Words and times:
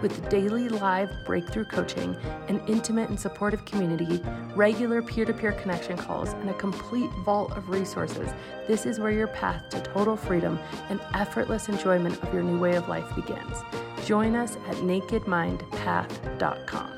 With 0.00 0.28
daily 0.28 0.68
live 0.68 1.10
breakthrough 1.24 1.64
coaching, 1.64 2.14
an 2.46 2.60
intimate 2.68 3.08
and 3.08 3.18
supportive 3.18 3.64
community, 3.64 4.22
regular 4.54 5.02
peer 5.02 5.24
to 5.24 5.32
peer 5.32 5.50
connection 5.52 5.96
calls, 5.96 6.34
and 6.34 6.48
a 6.48 6.54
complete 6.54 7.10
vault 7.24 7.50
of 7.56 7.68
resources, 7.68 8.30
this 8.68 8.86
is 8.86 9.00
where 9.00 9.10
your 9.10 9.26
path 9.26 9.68
to 9.70 9.80
total 9.80 10.16
freedom 10.16 10.56
and 10.88 11.00
effortless 11.14 11.68
enjoyment 11.68 12.22
of 12.22 12.32
your 12.32 12.44
new 12.44 12.60
way 12.60 12.76
of 12.76 12.88
life 12.88 13.12
begins. 13.16 13.56
Join 14.04 14.36
us 14.36 14.54
at 14.68 14.76
nakedmindpath.com. 14.76 16.92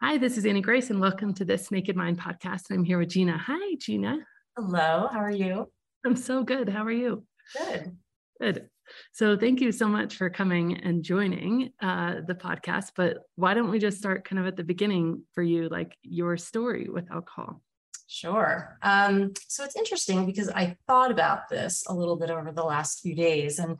Hi, 0.00 0.16
this 0.16 0.38
is 0.38 0.46
Annie 0.46 0.62
Grace, 0.62 0.88
and 0.88 1.00
welcome 1.00 1.34
to 1.34 1.44
this 1.44 1.70
Naked 1.70 1.96
Mind 1.96 2.18
podcast. 2.18 2.70
I'm 2.70 2.84
here 2.84 2.98
with 2.98 3.10
Gina. 3.10 3.36
Hi, 3.36 3.74
Gina. 3.78 4.16
Hello, 4.56 5.06
how 5.12 5.18
are 5.18 5.30
you? 5.30 5.70
I'm 6.06 6.16
so 6.16 6.42
good. 6.42 6.70
How 6.70 6.84
are 6.84 6.90
you? 6.90 7.24
Good. 7.58 7.98
Good. 8.40 8.70
So 9.12 9.36
thank 9.36 9.60
you 9.60 9.72
so 9.72 9.88
much 9.88 10.16
for 10.16 10.30
coming 10.30 10.76
and 10.76 11.02
joining 11.02 11.72
uh, 11.80 12.16
the 12.26 12.34
podcast. 12.34 12.92
But 12.96 13.18
why 13.36 13.54
don't 13.54 13.70
we 13.70 13.78
just 13.78 13.98
start 13.98 14.24
kind 14.24 14.38
of 14.38 14.46
at 14.46 14.56
the 14.56 14.64
beginning 14.64 15.22
for 15.34 15.42
you, 15.42 15.68
like 15.68 15.96
your 16.02 16.36
story 16.36 16.88
with 16.88 17.10
alcohol? 17.10 17.62
Sure. 18.06 18.76
Um, 18.82 19.32
so 19.46 19.62
it's 19.62 19.76
interesting 19.76 20.26
because 20.26 20.48
I 20.48 20.76
thought 20.88 21.12
about 21.12 21.48
this 21.48 21.84
a 21.86 21.94
little 21.94 22.16
bit 22.16 22.30
over 22.30 22.50
the 22.50 22.64
last 22.64 23.00
few 23.00 23.14
days. 23.14 23.60
And, 23.60 23.78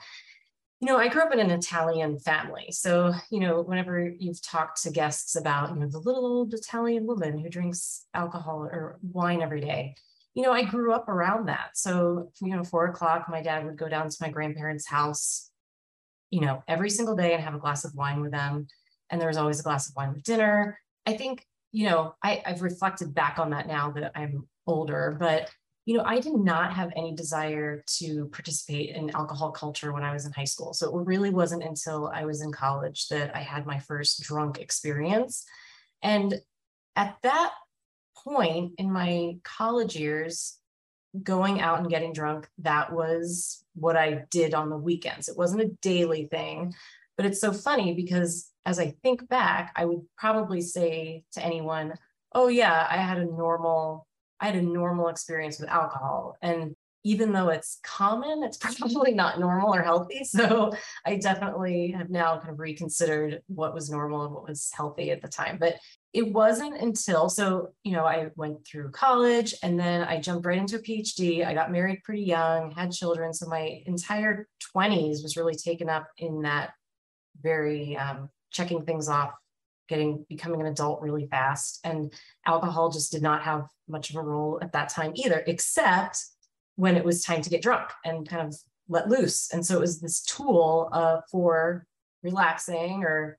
you 0.81 0.87
know, 0.87 0.99
I 0.99 1.09
grew 1.09 1.23
up 1.23 1.33
in 1.33 1.41
an 1.41 1.51
Italian 1.51 2.19
family. 2.21 2.69
So, 2.71 3.13
you 3.31 3.41
know, 3.41 3.61
whenever 3.61 4.09
you've 4.09 4.41
talked 4.41 4.83
to 4.85 4.91
guests 4.91 5.35
about, 5.35 5.71
you 5.71 5.81
know, 5.81 5.89
the 5.89 5.99
little 5.99 6.25
old 6.25 6.55
Italian 6.55 7.07
woman 7.07 7.39
who 7.39 7.49
drinks 7.49 8.07
alcohol 8.15 8.63
or 8.63 8.99
wine 9.03 9.43
every 9.43 9.61
day, 9.61 9.97
you 10.35 10.43
know, 10.43 10.53
I 10.53 10.63
grew 10.63 10.93
up 10.93 11.09
around 11.09 11.49
that. 11.49 11.71
So, 11.75 12.31
you 12.41 12.55
know, 12.55 12.63
four 12.63 12.87
o'clock, 12.87 13.27
my 13.29 13.43
dad 13.43 13.65
would 13.65 13.77
go 13.77 13.89
down 13.89 14.09
to 14.09 14.17
my 14.21 14.29
grandparents' 14.29 14.87
house, 14.87 15.51
you 16.31 16.41
know, 16.41 16.63
every 16.69 16.91
single 16.91 17.17
day 17.17 17.35
and 17.35 17.43
have 17.43 17.55
a 17.55 17.59
glass 17.59 17.85
of 17.85 17.95
wine 17.95 18.21
with 18.21 18.31
them. 18.31 18.69
And 19.11 19.21
there 19.21 19.29
was 19.29 19.37
always 19.37 19.61
a 19.61 19.65
glass 19.65 19.89
of 19.89 19.97
wine 19.97 20.13
with 20.13 20.23
dinner. 20.23 20.79
I 21.05 21.15
think, 21.15 21.45
you 21.73 21.89
know, 21.89 22.15
I, 22.23 22.43
I've 22.47 22.63
reflected 22.63 23.15
back 23.15 23.39
on 23.39 23.51
that 23.51 23.67
now 23.67 23.91
that 23.93 24.13
I'm 24.15 24.49
older, 24.67 25.17
but 25.19 25.51
you 25.87 25.97
know, 25.97 26.05
I 26.05 26.21
did 26.21 26.35
not 26.35 26.75
have 26.75 26.93
any 26.95 27.15
desire 27.15 27.83
to 27.99 28.27
participate 28.27 28.95
in 28.95 29.11
alcohol 29.11 29.51
culture 29.51 29.93
when 29.93 30.05
I 30.05 30.13
was 30.13 30.27
in 30.27 30.33
high 30.33 30.45
school. 30.45 30.73
So 30.73 30.87
it 31.01 31.07
really 31.07 31.31
wasn't 31.31 31.65
until 31.65 32.09
I 32.15 32.25
was 32.25 32.43
in 32.43 32.53
college 32.53 33.09
that 33.09 33.35
I 33.35 33.41
had 33.41 33.67
my 33.67 33.79
first 33.81 34.23
drunk 34.23 34.59
experience. 34.59 35.45
And 36.03 36.41
at 36.95 37.17
that 37.23 37.53
point 38.25 38.73
in 38.79 38.93
my 38.93 39.37
college 39.45 39.97
years, 39.97 40.59
going 41.23 41.61
out 41.61 41.81
and 41.81 41.91
getting 41.91 42.13
drunk, 42.13 42.49
that 42.59 42.93
was 42.93 43.65
what 43.75 43.97
I 43.97 44.25
did 44.31 44.55
on 44.55 44.71
the 44.71 44.77
weekends. 44.77 45.29
It 45.29 45.37
wasn't 45.37 45.63
a 45.63 45.77
daily 45.83 46.27
thing. 46.27 46.75
But 47.17 47.27
it's 47.27 47.41
so 47.41 47.53
funny 47.53 47.95
because 47.95 48.51
as 48.65 48.79
I 48.79 48.95
think 49.03 49.29
back, 49.29 49.73
I 49.77 49.85
would 49.85 50.03
probably 50.17 50.61
say 50.61 51.25
to 51.33 51.45
anyone, 51.45 51.95
oh, 52.33 52.49
yeah, 52.49 52.87
I 52.89 52.97
had 52.97 53.19
a 53.19 53.25
normal. 53.25 54.07
I 54.41 54.47
had 54.47 54.57
a 54.57 54.63
normal 54.63 55.09
experience 55.09 55.61
with 55.61 55.69
alcohol. 55.69 56.37
And 56.41 56.75
even 57.05 57.33
though 57.33 57.49
it's 57.49 57.79
common, 57.83 58.43
it's 58.43 58.57
probably 58.79 59.13
not 59.13 59.39
normal 59.39 59.75
or 59.75 59.83
healthy. 59.83 60.25
So 60.25 60.73
I 61.05 61.17
definitely 61.17 61.91
have 61.91 62.11
now 62.11 62.39
kind 62.39 62.51
of 62.51 62.59
reconsidered 62.59 63.43
what 63.49 63.75
was 63.75 63.91
normal 63.91 64.25
and 64.25 64.35
what 64.35 64.49
was 64.49 64.71
healthy 64.73 65.11
at 65.11 65.21
the 65.21 65.29
time. 65.29 65.59
But 65.59 65.77
it 66.13 66.33
wasn't 66.33 66.77
until 66.81 67.29
so 67.29 67.69
you 67.85 67.93
know 67.93 68.05
i 68.05 68.29
went 68.37 68.67
through 68.67 68.91
college 68.91 69.55
and 69.63 69.79
then 69.79 70.03
i 70.05 70.21
jumped 70.21 70.47
right 70.47 70.59
into 70.59 70.77
a 70.77 70.81
phd 70.81 71.47
i 71.47 71.55
got 71.55 71.71
married 71.71 72.03
pretty 72.05 72.23
young 72.23 72.71
had 72.73 72.91
children 72.91 73.33
so 73.33 73.47
my 73.47 73.83
entire 73.87 74.47
20s 74.75 75.23
was 75.23 75.37
really 75.37 75.55
taken 75.55 75.89
up 75.89 76.09
in 76.19 76.43
that 76.43 76.73
very 77.43 77.97
um, 77.97 78.29
checking 78.51 78.85
things 78.85 79.09
off 79.09 79.33
getting 79.89 80.25
becoming 80.29 80.61
an 80.61 80.67
adult 80.67 81.01
really 81.01 81.27
fast 81.27 81.81
and 81.85 82.13
alcohol 82.47 82.91
just 82.91 83.13
did 83.13 83.23
not 83.23 83.43
have 83.43 83.67
much 83.89 84.11
of 84.11 84.17
a 84.17 84.23
role 84.23 84.59
at 84.63 84.73
that 84.73 84.89
time 84.89 85.13
either 85.15 85.43
except 85.47 86.19
when 86.77 86.97
it 86.97 87.05
was 87.05 87.23
time 87.23 87.43
to 87.43 87.51
get 87.51 87.61
drunk 87.61 87.91
and 88.05 88.29
kind 88.29 88.47
of 88.47 88.55
let 88.89 89.09
loose. 89.09 89.51
And 89.53 89.65
so 89.65 89.77
it 89.77 89.81
was 89.81 90.01
this 90.01 90.23
tool 90.23 90.91
uh, 90.93 91.21
for 91.31 91.87
relaxing 92.23 93.05
or 93.05 93.39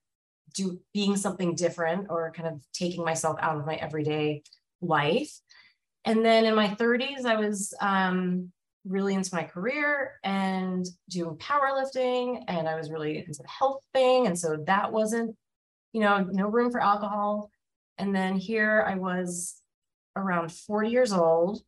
do 0.54 0.80
being 0.94 1.18
something 1.18 1.56
different 1.56 2.08
or 2.10 2.32
kind 2.32 2.50
of 2.50 2.62
taking 2.74 3.04
myself 3.04 3.38
out 3.42 3.58
of 3.58 3.66
my 3.66 3.76
everyday 3.76 4.44
life. 4.82 5.32
And 6.06 6.26
then 6.26 6.46
in 6.46 6.56
my 6.56 6.68
30s, 6.70 7.26
I 7.26 7.36
was 7.36 7.74
um, 7.80 8.52
really 8.86 9.14
into 9.14 9.36
my 9.36 9.44
career 9.44 10.14
and 10.24 10.86
doing 11.10 11.36
powerlifting, 11.38 12.44
and 12.48 12.68
I 12.68 12.76
was 12.76 12.90
really 12.90 13.20
into 13.20 13.42
the 13.42 13.48
health 13.48 13.84
thing. 13.94 14.28
And 14.28 14.38
so 14.38 14.58
that 14.66 14.92
wasn't, 14.92 15.36
you 15.94 16.02
know, 16.02 16.28
no 16.32 16.48
room 16.48 16.72
for 16.72 16.82
alcohol. 16.82 17.52
And 17.98 18.16
then 18.16 18.36
here 18.36 18.84
I 18.88 18.96
was 18.96 19.62
around 20.16 20.52
40 20.52 20.90
years 20.90 21.14
old 21.14 21.62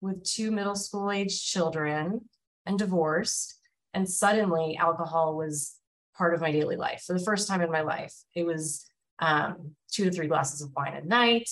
with 0.00 0.22
two 0.22 0.50
middle 0.50 0.76
school 0.76 1.10
age 1.10 1.44
children 1.44 2.20
and 2.64 2.78
divorced. 2.78 3.58
And 3.94 4.08
suddenly 4.08 4.76
alcohol 4.76 5.36
was 5.36 5.74
part 6.16 6.34
of 6.34 6.40
my 6.40 6.52
daily 6.52 6.76
life 6.76 7.04
for 7.06 7.12
the 7.12 7.24
first 7.24 7.48
time 7.48 7.60
in 7.60 7.70
my 7.70 7.82
life. 7.82 8.14
It 8.34 8.44
was 8.44 8.86
um, 9.18 9.72
two 9.90 10.04
to 10.04 10.10
three 10.10 10.26
glasses 10.26 10.62
of 10.62 10.70
wine 10.76 10.94
at 10.94 11.06
night. 11.06 11.48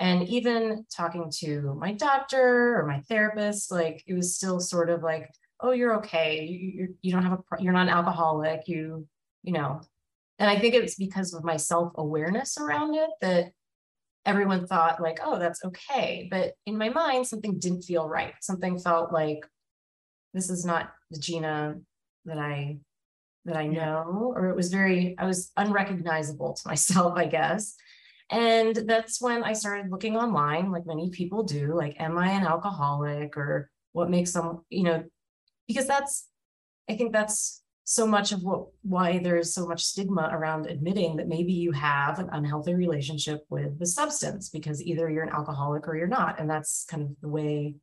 And 0.00 0.28
even 0.28 0.86
talking 0.94 1.30
to 1.40 1.74
my 1.78 1.92
doctor 1.92 2.78
or 2.78 2.86
my 2.86 3.00
therapist, 3.08 3.72
like 3.72 4.04
it 4.06 4.14
was 4.14 4.36
still 4.36 4.60
sort 4.60 4.90
of 4.90 5.02
like, 5.02 5.28
oh, 5.60 5.72
you're 5.72 5.96
okay. 5.96 6.44
You, 6.44 6.94
you 7.02 7.12
don't 7.12 7.24
have 7.24 7.32
a, 7.32 7.62
you're 7.62 7.72
not 7.72 7.88
an 7.88 7.94
alcoholic. 7.94 8.68
You, 8.68 9.08
you 9.42 9.52
know, 9.52 9.80
and 10.38 10.48
I 10.48 10.58
think 10.58 10.74
it's 10.74 10.94
because 10.94 11.34
of 11.34 11.42
my 11.42 11.56
self 11.56 11.92
awareness 11.96 12.58
around 12.58 12.94
it 12.94 13.10
that 13.20 13.52
everyone 14.24 14.66
thought 14.66 15.02
like, 15.02 15.18
oh, 15.24 15.38
that's 15.38 15.64
okay. 15.64 16.28
But 16.30 16.52
in 16.64 16.78
my 16.78 16.90
mind, 16.90 17.26
something 17.26 17.58
didn't 17.58 17.82
feel 17.82 18.08
right. 18.08 18.34
Something 18.40 18.78
felt 18.78 19.12
like 19.12 19.44
this 20.32 20.48
is 20.48 20.64
not 20.64 20.92
the 21.10 21.18
Gina 21.18 21.76
that 22.26 22.38
I 22.38 22.78
that 23.44 23.56
I 23.56 23.66
know, 23.66 24.32
or 24.36 24.48
it 24.48 24.56
was 24.56 24.70
very, 24.70 25.14
I 25.18 25.26
was 25.26 25.52
unrecognizable 25.56 26.54
to 26.54 26.62
myself, 26.68 27.14
I 27.16 27.26
guess. 27.26 27.74
And 28.30 28.76
that's 28.76 29.22
when 29.22 29.42
I 29.42 29.54
started 29.54 29.90
looking 29.90 30.16
online, 30.16 30.70
like 30.70 30.86
many 30.86 31.10
people 31.10 31.44
do, 31.44 31.74
like, 31.74 31.96
am 31.98 32.18
I 32.18 32.30
an 32.32 32.44
alcoholic 32.44 33.36
or 33.36 33.70
what 33.92 34.10
makes 34.10 34.32
some, 34.32 34.64
you 34.68 34.82
know, 34.82 35.04
because 35.66 35.86
that's, 35.86 36.28
I 36.90 36.96
think 36.96 37.12
that's 37.12 37.62
so 37.84 38.06
much 38.06 38.32
of 38.32 38.42
what 38.42 38.66
why 38.82 39.18
there's 39.18 39.54
so 39.54 39.66
much 39.66 39.82
stigma 39.82 40.28
around 40.30 40.66
admitting 40.66 41.16
that 41.16 41.26
maybe 41.26 41.54
you 41.54 41.72
have 41.72 42.18
an 42.18 42.28
unhealthy 42.32 42.74
relationship 42.74 43.46
with 43.48 43.78
the 43.78 43.86
substance 43.86 44.50
because 44.50 44.82
either 44.82 45.08
you're 45.08 45.22
an 45.22 45.32
alcoholic 45.32 45.88
or 45.88 45.96
you're 45.96 46.06
not. 46.06 46.38
And 46.38 46.50
that's 46.50 46.84
kind 46.84 47.02
of 47.02 47.08
the 47.22 47.30
way 47.30 47.76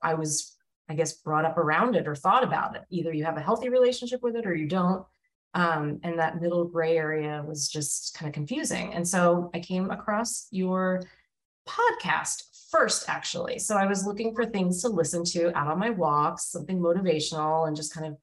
I 0.00 0.14
was 0.14 0.56
I 0.88 0.94
guess, 0.94 1.14
brought 1.14 1.44
up 1.44 1.58
around 1.58 1.96
it 1.96 2.06
or 2.06 2.14
thought 2.14 2.44
about 2.44 2.76
it. 2.76 2.82
Either 2.90 3.12
you 3.12 3.24
have 3.24 3.36
a 3.36 3.42
healthy 3.42 3.68
relationship 3.68 4.22
with 4.22 4.36
it 4.36 4.46
or 4.46 4.54
you 4.54 4.66
don't. 4.66 5.04
Um, 5.54 6.00
and 6.02 6.18
that 6.18 6.40
middle 6.40 6.64
gray 6.64 6.96
area 6.96 7.44
was 7.46 7.68
just 7.68 8.14
kind 8.14 8.28
of 8.28 8.34
confusing. 8.34 8.94
And 8.94 9.06
so 9.06 9.50
I 9.54 9.60
came 9.60 9.90
across 9.90 10.48
your 10.50 11.02
podcast 11.68 12.44
first, 12.70 13.08
actually. 13.08 13.58
So 13.58 13.76
I 13.76 13.86
was 13.86 14.06
looking 14.06 14.34
for 14.34 14.46
things 14.46 14.80
to 14.82 14.88
listen 14.88 15.24
to 15.26 15.56
out 15.56 15.68
on 15.68 15.78
my 15.78 15.90
walks, 15.90 16.46
something 16.46 16.78
motivational 16.78 17.66
and 17.68 17.76
just 17.76 17.94
kind 17.94 18.06
of 18.06 18.16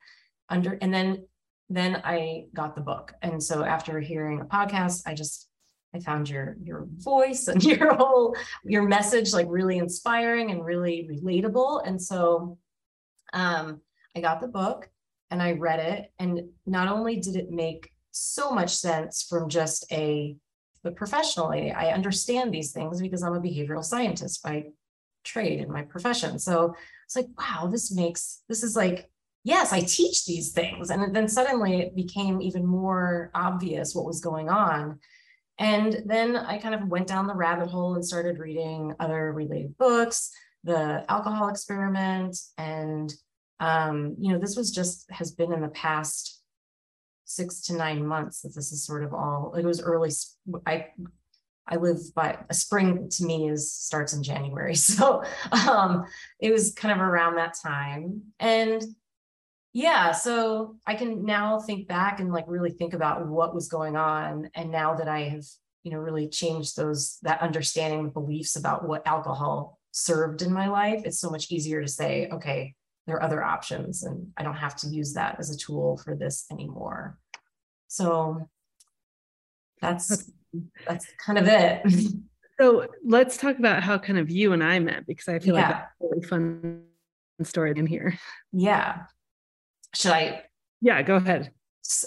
under, 0.50 0.78
and 0.82 0.94
then 0.94 1.26
then 1.70 2.02
I 2.04 2.46
got 2.54 2.74
the 2.74 2.82
book. 2.82 3.14
And 3.22 3.42
so 3.42 3.64
after 3.64 4.00
hearing 4.00 4.42
a 4.42 4.46
podcast, 4.46 5.04
I 5.06 5.14
just 5.14 5.49
I 5.94 6.00
found 6.00 6.30
your 6.30 6.58
your 6.64 6.88
voice 6.98 7.48
and 7.48 7.64
your 7.64 7.96
whole 7.96 8.36
your 8.64 8.84
message 8.88 9.34
like 9.34 9.48
really 9.50 9.78
inspiring 9.78 10.52
and 10.52 10.64
really 10.64 11.10
relatable. 11.12 11.88
And 11.88 12.02
so 12.02 12.58
um, 13.34 13.82
I 14.16 14.22
got 14.22 14.42
the 14.42 14.48
book 14.48 14.90
and 15.32 15.42
I 15.42 15.54
read 15.54 15.80
it. 15.80 16.12
And 16.20 16.50
not 16.66 16.88
only 16.88 17.18
did 17.18 17.36
it 17.36 17.52
make 17.52 17.92
so 18.12 18.52
much 18.52 18.76
sense 18.76 19.26
from 19.28 19.50
just 19.50 19.86
a 19.92 20.36
but 20.82 20.96
professionally, 20.96 21.72
I 21.72 21.92
understand 21.92 22.54
these 22.54 22.72
things 22.72 23.02
because 23.02 23.22
I'm 23.22 23.34
a 23.34 23.42
behavioral 23.42 23.84
scientist 23.84 24.42
by 24.42 24.68
trade 25.26 25.60
in 25.60 25.72
my 25.72 25.82
profession. 25.82 26.40
So 26.40 26.74
it's 27.06 27.18
like, 27.18 27.28
wow, 27.38 27.68
this 27.68 27.92
makes 27.92 28.42
this 28.48 28.64
is 28.64 28.76
like 28.76 29.10
yes, 29.44 29.74
I 29.74 29.82
teach 29.82 30.26
these 30.26 30.52
things. 30.52 30.90
And 30.90 31.16
then 31.16 31.28
suddenly 31.28 31.82
it 31.82 31.96
became 31.96 32.42
even 32.42 32.66
more 32.66 33.32
obvious 33.34 33.96
what 33.96 34.06
was 34.06 34.22
going 34.22 34.50
on. 34.50 35.00
And 35.60 36.04
then 36.06 36.38
I 36.38 36.58
kind 36.58 36.74
of 36.74 36.88
went 36.88 37.08
down 37.08 37.28
the 37.28 37.36
rabbit 37.36 37.70
hole 37.70 37.96
and 37.96 38.06
started 38.06 38.40
reading 38.40 38.96
other 39.00 39.34
related 39.34 39.78
books, 39.78 40.32
the 40.64 41.04
alcohol 41.10 41.50
experiment. 41.50 42.38
And, 42.58 43.14
um, 43.60 44.16
you 44.18 44.32
know, 44.32 44.40
this 44.40 44.56
was 44.56 44.72
just 44.72 45.12
has 45.12 45.32
been 45.32 45.52
in 45.52 45.62
the 45.62 45.68
past 45.68 46.42
six 47.26 47.62
to 47.64 47.76
nine 47.76 48.08
months 48.08 48.42
that 48.42 48.56
this 48.56 48.72
is 48.72 48.86
sort 48.86 49.04
of 49.04 49.14
all, 49.14 49.54
it 49.56 49.66
was 49.66 49.82
early. 49.82 50.12
I, 50.66 50.88
I 51.68 51.76
live 51.76 51.98
by 52.16 52.38
a 52.50 52.54
spring 52.54 53.10
to 53.10 53.26
me 53.26 53.50
is 53.50 53.72
starts 53.72 54.14
in 54.14 54.24
January. 54.24 54.74
So 54.76 55.24
um, 55.52 56.06
it 56.40 56.52
was 56.52 56.74
kind 56.74 56.94
of 56.94 57.06
around 57.06 57.36
that 57.36 57.54
time. 57.62 58.22
And 58.40 58.82
yeah 59.74 60.12
so 60.12 60.75
i 60.88 60.95
can 60.95 61.24
now 61.25 61.60
think 61.60 61.88
back 61.88 62.19
and 62.19 62.31
like 62.31 62.45
really 62.48 62.71
think 62.71 62.94
about 62.94 63.27
what 63.27 63.54
was 63.54 63.68
going 63.68 63.95
on 63.95 64.50
and 64.56 64.71
now 64.71 64.95
that 64.95 65.07
i 65.07 65.21
have 65.21 65.45
you 65.83 65.92
know 65.92 65.98
really 65.98 66.27
changed 66.27 66.75
those 66.75 67.18
that 67.21 67.42
understanding 67.42 68.10
beliefs 68.10 68.56
about 68.56 68.88
what 68.88 69.06
alcohol 69.06 69.80
served 69.92 70.42
in 70.42 70.51
my 70.51 70.68
life 70.68 71.01
it's 71.06 71.19
so 71.19 71.30
much 71.30 71.51
easier 71.51 71.81
to 71.81 71.88
say 71.88 72.27
okay 72.31 72.74
there 73.10 73.18
are 73.18 73.24
other 73.24 73.44
options 73.44 74.04
and 74.04 74.27
i 74.38 74.44
don't 74.44 74.56
have 74.56 74.75
to 74.75 74.88
use 74.88 75.13
that 75.13 75.36
as 75.39 75.50
a 75.50 75.57
tool 75.57 75.98
for 75.98 76.16
this 76.16 76.45
anymore. 76.51 77.18
So 77.88 78.48
that's 79.81 80.31
that's 80.88 81.07
kind 81.25 81.38
of 81.38 81.48
it. 81.48 81.81
So 82.62 82.88
let's 83.06 83.38
talk 83.38 83.57
about 83.57 83.83
how 83.83 83.98
kind 83.98 84.19
of 84.19 84.30
you 84.30 84.51
and 84.51 84.62
i 84.62 84.80
met 84.80 85.07
because 85.07 85.30
i 85.30 85.39
feel 85.39 85.56
yeah. 85.56 85.62
like 85.62 85.75
that's 85.75 85.92
a 86.01 86.07
really 86.10 86.27
fun 86.27 86.83
story 87.42 87.71
in 87.74 87.88
here. 87.88 88.19
Yeah 88.51 89.04
should 89.94 90.12
I? 90.12 90.44
Yeah, 90.82 91.02
go 91.02 91.16
ahead. 91.16 91.52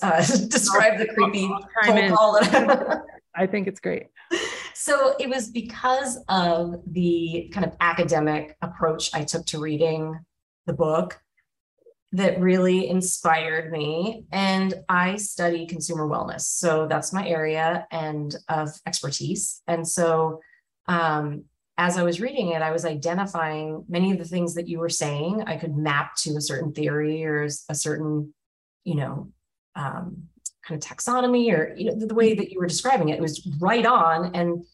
Uh, 0.00 0.16
describe 0.48 0.98
the 0.98 1.06
creepy 1.06 1.50
phone 1.84 2.14
call. 2.14 2.38
I 3.34 3.46
think 3.46 3.66
it's 3.66 3.80
great. 3.80 4.08
So 4.74 5.14
it 5.18 5.28
was 5.28 5.50
because 5.50 6.18
of 6.28 6.76
the 6.86 7.50
kind 7.52 7.64
of 7.64 7.74
academic 7.80 8.56
approach 8.62 9.14
I 9.14 9.22
took 9.24 9.46
to 9.46 9.58
reading 9.58 10.18
the 10.66 10.72
book 10.72 11.20
that 12.12 12.40
really 12.40 12.88
inspired 12.88 13.72
me. 13.72 14.26
And 14.32 14.74
I 14.88 15.16
study 15.16 15.66
consumer 15.66 16.06
wellness. 16.06 16.42
So 16.42 16.86
that's 16.86 17.12
my 17.12 17.26
area 17.26 17.86
and 17.90 18.34
of 18.48 18.70
expertise. 18.86 19.62
And 19.66 19.86
so 19.86 20.40
um, 20.88 21.44
as 21.82 21.98
I 21.98 22.04
was 22.04 22.20
reading 22.20 22.52
it, 22.52 22.62
I 22.62 22.70
was 22.70 22.84
identifying 22.84 23.84
many 23.88 24.12
of 24.12 24.18
the 24.18 24.24
things 24.24 24.54
that 24.54 24.68
you 24.68 24.78
were 24.78 24.88
saying. 24.88 25.42
I 25.48 25.56
could 25.56 25.76
map 25.76 26.14
to 26.18 26.36
a 26.36 26.40
certain 26.40 26.72
theory 26.72 27.24
or 27.24 27.48
a 27.68 27.74
certain, 27.74 28.32
you 28.84 28.94
know, 28.94 29.32
um, 29.74 30.28
kind 30.64 30.80
of 30.80 30.88
taxonomy 30.88 31.52
or 31.52 31.74
you 31.76 31.86
know 31.86 31.98
the, 31.98 32.06
the 32.06 32.14
way 32.14 32.34
that 32.34 32.52
you 32.52 32.60
were 32.60 32.68
describing 32.68 33.08
it. 33.08 33.18
It 33.18 33.20
was 33.20 33.48
right 33.60 33.84
on, 33.84 34.32
and 34.36 34.64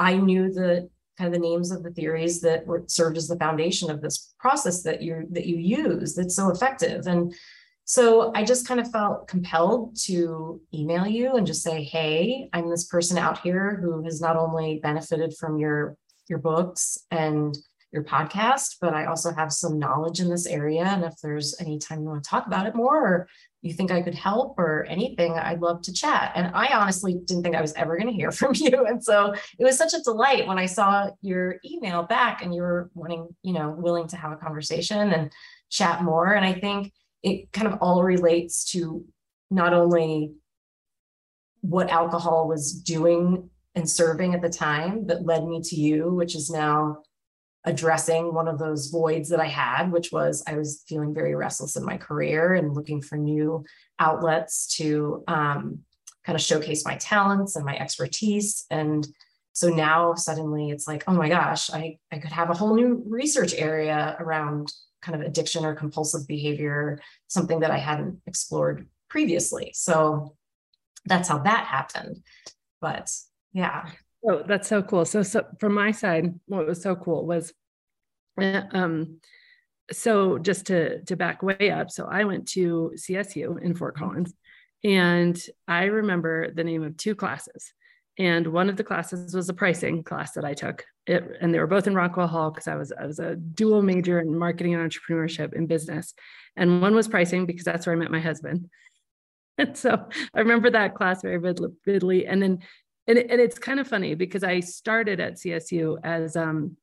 I 0.00 0.16
knew 0.16 0.52
the 0.52 0.90
kind 1.16 1.28
of 1.28 1.40
the 1.40 1.48
names 1.48 1.70
of 1.70 1.84
the 1.84 1.92
theories 1.92 2.40
that 2.40 2.66
were 2.66 2.82
served 2.88 3.16
as 3.16 3.28
the 3.28 3.38
foundation 3.38 3.88
of 3.88 4.02
this 4.02 4.34
process 4.40 4.82
that 4.82 5.02
you 5.02 5.24
that 5.30 5.46
you 5.46 5.58
use 5.58 6.16
that's 6.16 6.34
so 6.34 6.50
effective. 6.50 7.06
And 7.06 7.32
so 7.84 8.32
I 8.34 8.42
just 8.42 8.66
kind 8.66 8.80
of 8.80 8.90
felt 8.90 9.28
compelled 9.28 9.96
to 10.06 10.60
email 10.74 11.06
you 11.06 11.36
and 11.36 11.46
just 11.46 11.62
say, 11.62 11.84
hey, 11.84 12.48
I'm 12.52 12.68
this 12.68 12.86
person 12.86 13.18
out 13.18 13.38
here 13.38 13.78
who 13.80 14.02
has 14.02 14.20
not 14.20 14.36
only 14.36 14.80
benefited 14.82 15.36
from 15.38 15.58
your 15.58 15.96
your 16.28 16.38
books 16.38 16.98
and 17.10 17.56
your 17.92 18.04
podcast, 18.04 18.76
but 18.80 18.94
I 18.94 19.06
also 19.06 19.32
have 19.32 19.52
some 19.52 19.78
knowledge 19.78 20.20
in 20.20 20.28
this 20.28 20.46
area. 20.46 20.84
And 20.84 21.04
if 21.04 21.14
there's 21.22 21.56
any 21.60 21.78
time 21.78 22.02
you 22.02 22.08
want 22.08 22.22
to 22.22 22.28
talk 22.28 22.46
about 22.46 22.66
it 22.66 22.74
more, 22.74 22.96
or 22.96 23.28
you 23.62 23.72
think 23.72 23.90
I 23.90 24.02
could 24.02 24.14
help 24.14 24.58
or 24.58 24.84
anything, 24.84 25.32
I'd 25.32 25.60
love 25.60 25.82
to 25.82 25.92
chat. 25.92 26.32
And 26.34 26.54
I 26.54 26.74
honestly 26.74 27.14
didn't 27.24 27.42
think 27.42 27.56
I 27.56 27.60
was 27.60 27.72
ever 27.74 27.96
going 27.96 28.08
to 28.08 28.12
hear 28.12 28.30
from 28.32 28.52
you. 28.54 28.86
And 28.86 29.02
so 29.02 29.34
it 29.58 29.64
was 29.64 29.78
such 29.78 29.94
a 29.94 30.02
delight 30.02 30.46
when 30.46 30.58
I 30.58 30.66
saw 30.66 31.10
your 31.22 31.56
email 31.64 32.02
back 32.02 32.42
and 32.42 32.54
you 32.54 32.62
were 32.62 32.90
wanting, 32.94 33.28
you 33.42 33.52
know, 33.52 33.70
willing 33.70 34.08
to 34.08 34.16
have 34.16 34.32
a 34.32 34.36
conversation 34.36 35.12
and 35.12 35.32
chat 35.70 36.02
more. 36.02 36.34
And 36.34 36.44
I 36.44 36.52
think 36.52 36.92
it 37.22 37.52
kind 37.52 37.66
of 37.66 37.78
all 37.80 38.02
relates 38.02 38.70
to 38.72 39.04
not 39.50 39.72
only 39.72 40.32
what 41.60 41.90
alcohol 41.90 42.46
was 42.46 42.72
doing 42.72 43.50
and 43.76 43.88
serving 43.88 44.34
at 44.34 44.42
the 44.42 44.48
time 44.48 45.06
that 45.06 45.26
led 45.26 45.46
me 45.46 45.60
to 45.60 45.76
you, 45.76 46.12
which 46.14 46.34
is 46.34 46.50
now 46.50 47.02
addressing 47.64 48.32
one 48.32 48.48
of 48.48 48.58
those 48.58 48.88
voids 48.88 49.28
that 49.28 49.40
I 49.40 49.46
had, 49.46 49.92
which 49.92 50.10
was 50.10 50.42
I 50.46 50.54
was 50.54 50.82
feeling 50.88 51.12
very 51.12 51.34
restless 51.34 51.76
in 51.76 51.84
my 51.84 51.98
career 51.98 52.54
and 52.54 52.74
looking 52.74 53.02
for 53.02 53.16
new 53.16 53.64
outlets 53.98 54.66
to 54.76 55.22
um, 55.28 55.80
kind 56.24 56.36
of 56.36 56.42
showcase 56.42 56.84
my 56.84 56.96
talents 56.96 57.54
and 57.54 57.64
my 57.64 57.76
expertise. 57.76 58.64
And 58.70 59.06
so 59.52 59.68
now 59.68 60.14
suddenly 60.14 60.70
it's 60.70 60.86
like, 60.86 61.04
oh 61.06 61.14
my 61.14 61.28
gosh, 61.28 61.70
I, 61.70 61.98
I 62.10 62.18
could 62.18 62.32
have 62.32 62.50
a 62.50 62.54
whole 62.54 62.74
new 62.74 63.02
research 63.06 63.52
area 63.54 64.16
around 64.20 64.72
kind 65.02 65.20
of 65.20 65.26
addiction 65.26 65.64
or 65.64 65.74
compulsive 65.74 66.26
behavior, 66.26 67.00
something 67.26 67.60
that 67.60 67.70
I 67.70 67.78
hadn't 67.78 68.20
explored 68.26 68.86
previously. 69.10 69.72
So 69.74 70.36
that's 71.04 71.28
how 71.28 71.38
that 71.38 71.66
happened. 71.66 72.22
But 72.80 73.10
yeah. 73.56 73.88
Oh, 74.28 74.42
that's 74.46 74.68
so 74.68 74.82
cool. 74.82 75.06
So, 75.06 75.22
so 75.22 75.46
from 75.58 75.72
my 75.72 75.90
side, 75.90 76.38
what 76.44 76.66
was 76.66 76.82
so 76.82 76.94
cool 76.94 77.24
was, 77.26 77.54
uh, 78.40 78.62
um, 78.72 79.18
so 79.90 80.36
just 80.38 80.66
to 80.66 81.02
to 81.04 81.16
back 81.16 81.42
way 81.42 81.70
up. 81.70 81.90
So 81.90 82.06
I 82.06 82.24
went 82.24 82.48
to 82.48 82.92
CSU 82.96 83.62
in 83.62 83.74
Fort. 83.74 83.96
Collins, 83.96 84.34
and 84.84 85.40
I 85.66 85.84
remember 85.84 86.50
the 86.50 86.64
name 86.64 86.82
of 86.82 86.98
two 86.98 87.14
classes. 87.14 87.72
And 88.18 88.48
one 88.48 88.68
of 88.68 88.76
the 88.76 88.84
classes 88.84 89.34
was 89.34 89.48
a 89.48 89.54
pricing 89.54 90.02
class 90.02 90.32
that 90.32 90.44
I 90.44 90.52
took. 90.52 90.84
It, 91.06 91.24
and 91.40 91.54
they 91.54 91.58
were 91.58 91.66
both 91.66 91.86
in 91.86 91.94
Rockwell 91.94 92.26
Hall 92.26 92.50
because 92.50 92.68
I 92.68 92.74
was 92.74 92.92
I 92.92 93.06
was 93.06 93.20
a 93.20 93.36
dual 93.36 93.80
major 93.80 94.20
in 94.20 94.38
marketing 94.38 94.74
and 94.74 94.90
entrepreneurship 94.90 95.56
and 95.56 95.66
business. 95.66 96.12
And 96.56 96.82
one 96.82 96.94
was 96.94 97.08
pricing 97.08 97.46
because 97.46 97.64
that's 97.64 97.86
where 97.86 97.94
I 97.94 97.98
met 97.98 98.10
my 98.10 98.20
husband. 98.20 98.68
And 99.58 99.74
so 99.74 100.06
I 100.34 100.40
remember 100.40 100.68
that 100.68 100.94
class 100.94 101.22
very 101.22 101.38
vividly. 101.38 102.26
And 102.26 102.42
then 102.42 102.58
and, 103.06 103.18
and 103.18 103.40
it's 103.40 103.58
kind 103.58 103.80
of 103.80 103.86
funny 103.86 104.14
because 104.14 104.44
I 104.44 104.60
started 104.60 105.20
at 105.20 105.34
CSU 105.34 105.98
as 106.02 106.36
um, 106.36 106.76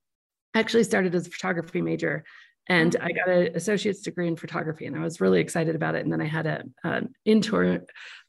actually 0.53 0.83
started 0.83 1.15
as 1.15 1.27
a 1.27 1.29
photography 1.29 1.81
major 1.81 2.23
and 2.67 2.95
I 3.01 3.11
got 3.11 3.27
an 3.27 3.55
associate's 3.55 4.01
degree 4.01 4.27
in 4.27 4.35
photography 4.37 4.85
and 4.85 4.95
I 4.95 5.01
was 5.01 5.19
really 5.19 5.41
excited 5.41 5.75
about 5.75 5.95
it. 5.95 6.03
And 6.03 6.13
then 6.13 6.21
I 6.21 6.27
had 6.27 6.45
a, 6.45 6.63
an 6.83 7.13
intern, 7.25 7.85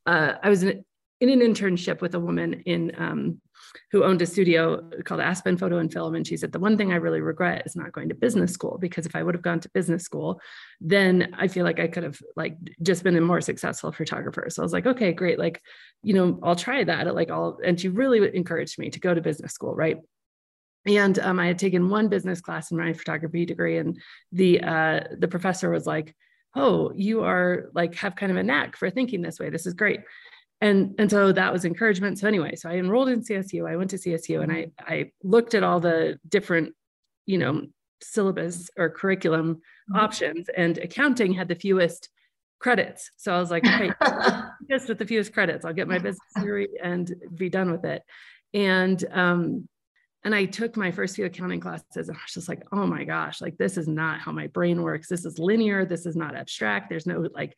uh, 0.07 0.33
I 0.43 0.49
was 0.49 0.65
in, 0.65 0.85
in, 1.21 1.29
an 1.29 1.41
internship 1.41 2.01
with 2.01 2.15
a 2.15 2.21
woman 2.21 2.55
in 2.67 2.93
um, 2.97 3.41
who 3.91 4.05
owned 4.05 4.23
a 4.23 4.27
studio 4.27 4.89
called 5.05 5.21
Aspen 5.21 5.57
Photo 5.57 5.79
and 5.79 5.93
Film. 5.93 6.15
And 6.15 6.27
she 6.27 6.37
said, 6.37 6.53
the 6.53 6.59
one 6.59 6.77
thing 6.77 6.93
I 6.93 6.97
really 6.97 7.21
regret 7.21 7.63
is 7.67 7.77
not 7.77 7.93
going 7.93 8.09
to 8.09 8.15
business 8.15 8.53
school, 8.53 8.79
because 8.81 9.07
if 9.07 9.17
I 9.17 9.23
would 9.23 9.35
have 9.35 9.43
gone 9.43 9.61
to 9.61 9.71
business 9.71 10.05
school, 10.05 10.41
then 10.81 11.35
I 11.39 11.49
feel 11.49 11.65
like 11.65 11.81
I 11.81 11.89
could 11.89 12.03
have 12.03 12.21
like 12.37 12.57
just 12.83 13.03
been 13.03 13.17
a 13.17 13.21
more 13.21 13.41
successful 13.41 13.93
photographer. 13.93 14.47
So 14.49 14.63
I 14.63 14.65
was 14.65 14.73
like, 14.73 14.87
okay, 14.87 15.13
great. 15.13 15.39
Like, 15.39 15.63
you 16.03 16.15
know, 16.15 16.39
I'll 16.43 16.57
try 16.57 16.85
that. 16.85 17.15
Like 17.15 17.31
I'll, 17.31 17.59
and 17.65 17.81
she 17.81 17.89
really 17.89 18.35
encouraged 18.37 18.79
me 18.79 18.91
to 18.91 19.01
go 19.01 19.15
to 19.15 19.21
business 19.21 19.53
school. 19.53 19.75
Right. 19.75 19.99
And 20.87 21.19
um, 21.19 21.39
I 21.39 21.47
had 21.47 21.59
taken 21.59 21.89
one 21.89 22.09
business 22.09 22.41
class 22.41 22.71
in 22.71 22.77
my 22.77 22.93
photography 22.93 23.47
degree, 23.47 23.79
and 23.79 23.99
the 24.33 24.61
uh, 24.61 25.01
the 25.19 25.29
professor 25.29 25.71
was 25.71 25.87
like, 25.87 26.15
"Oh, 26.55 26.93
you 26.95 27.23
are 27.23 27.71
like 27.73 27.95
have 27.95 28.17
kind 28.17 28.31
of 28.31 28.37
a 28.37 28.43
knack 28.43 28.77
for 28.77 28.91
thinking 28.91 29.23
this 29.23 29.41
way. 29.41 29.49
This 29.49 29.65
is 29.65 29.73
great." 29.73 30.01
And 30.65 30.95
and 30.99 31.11
so 31.11 31.31
that 31.31 31.53
was 31.53 31.65
encouragement 31.65 32.19
so 32.19 32.27
anyway 32.27 32.55
so 32.55 32.69
i 32.69 32.75
enrolled 32.75 33.09
in 33.09 33.21
csu 33.21 33.71
i 33.71 33.77
went 33.77 33.91
to 33.91 33.97
csu 33.97 34.43
and 34.43 34.51
i 34.51 34.67
i 34.81 35.11
looked 35.23 35.55
at 35.55 35.63
all 35.63 35.79
the 35.79 36.19
different 36.29 36.75
you 37.27 37.39
know 37.39 37.63
syllabus 38.03 38.71
or 38.77 38.89
curriculum 38.89 39.57
mm-hmm. 39.57 39.97
options 39.97 40.49
and 40.57 40.79
accounting 40.79 41.33
had 41.33 41.49
the 41.49 41.55
fewest 41.55 42.09
credits 42.59 43.11
so 43.17 43.33
i 43.33 43.39
was 43.39 43.51
like 43.51 43.65
okay 43.67 43.91
just 44.71 44.89
with 44.89 44.99
the 44.99 45.07
fewest 45.07 45.33
credits 45.33 45.65
i'll 45.65 45.73
get 45.73 45.89
my 45.89 45.99
business 45.99 46.19
degree 46.37 46.69
and 46.83 47.15
be 47.35 47.49
done 47.49 47.71
with 47.71 47.85
it 47.85 48.03
and 48.55 49.05
um 49.13 49.69
and 50.27 50.35
I 50.35 50.47
took 50.47 50.75
my 50.75 50.91
first 50.91 51.17
few 51.17 51.27
accounting 51.27 51.61
classes 51.61 52.09
and 52.09 52.17
I 52.17 52.21
was 52.23 52.33
just 52.33 52.49
like, 52.49 52.63
oh 52.73 52.87
my 52.87 53.05
gosh, 53.05 53.43
like 53.43 53.59
this 53.59 53.77
is 53.77 53.87
not 53.87 54.21
how 54.21 54.33
my 54.33 54.47
brain 54.47 54.81
works. 54.81 55.07
This 55.07 55.27
is 55.27 55.39
linear. 55.39 55.85
This 55.85 56.07
is 56.07 56.17
not 56.17 56.35
abstract. 56.35 56.89
There's 56.89 57.07
no 57.07 57.29
like, 57.35 57.55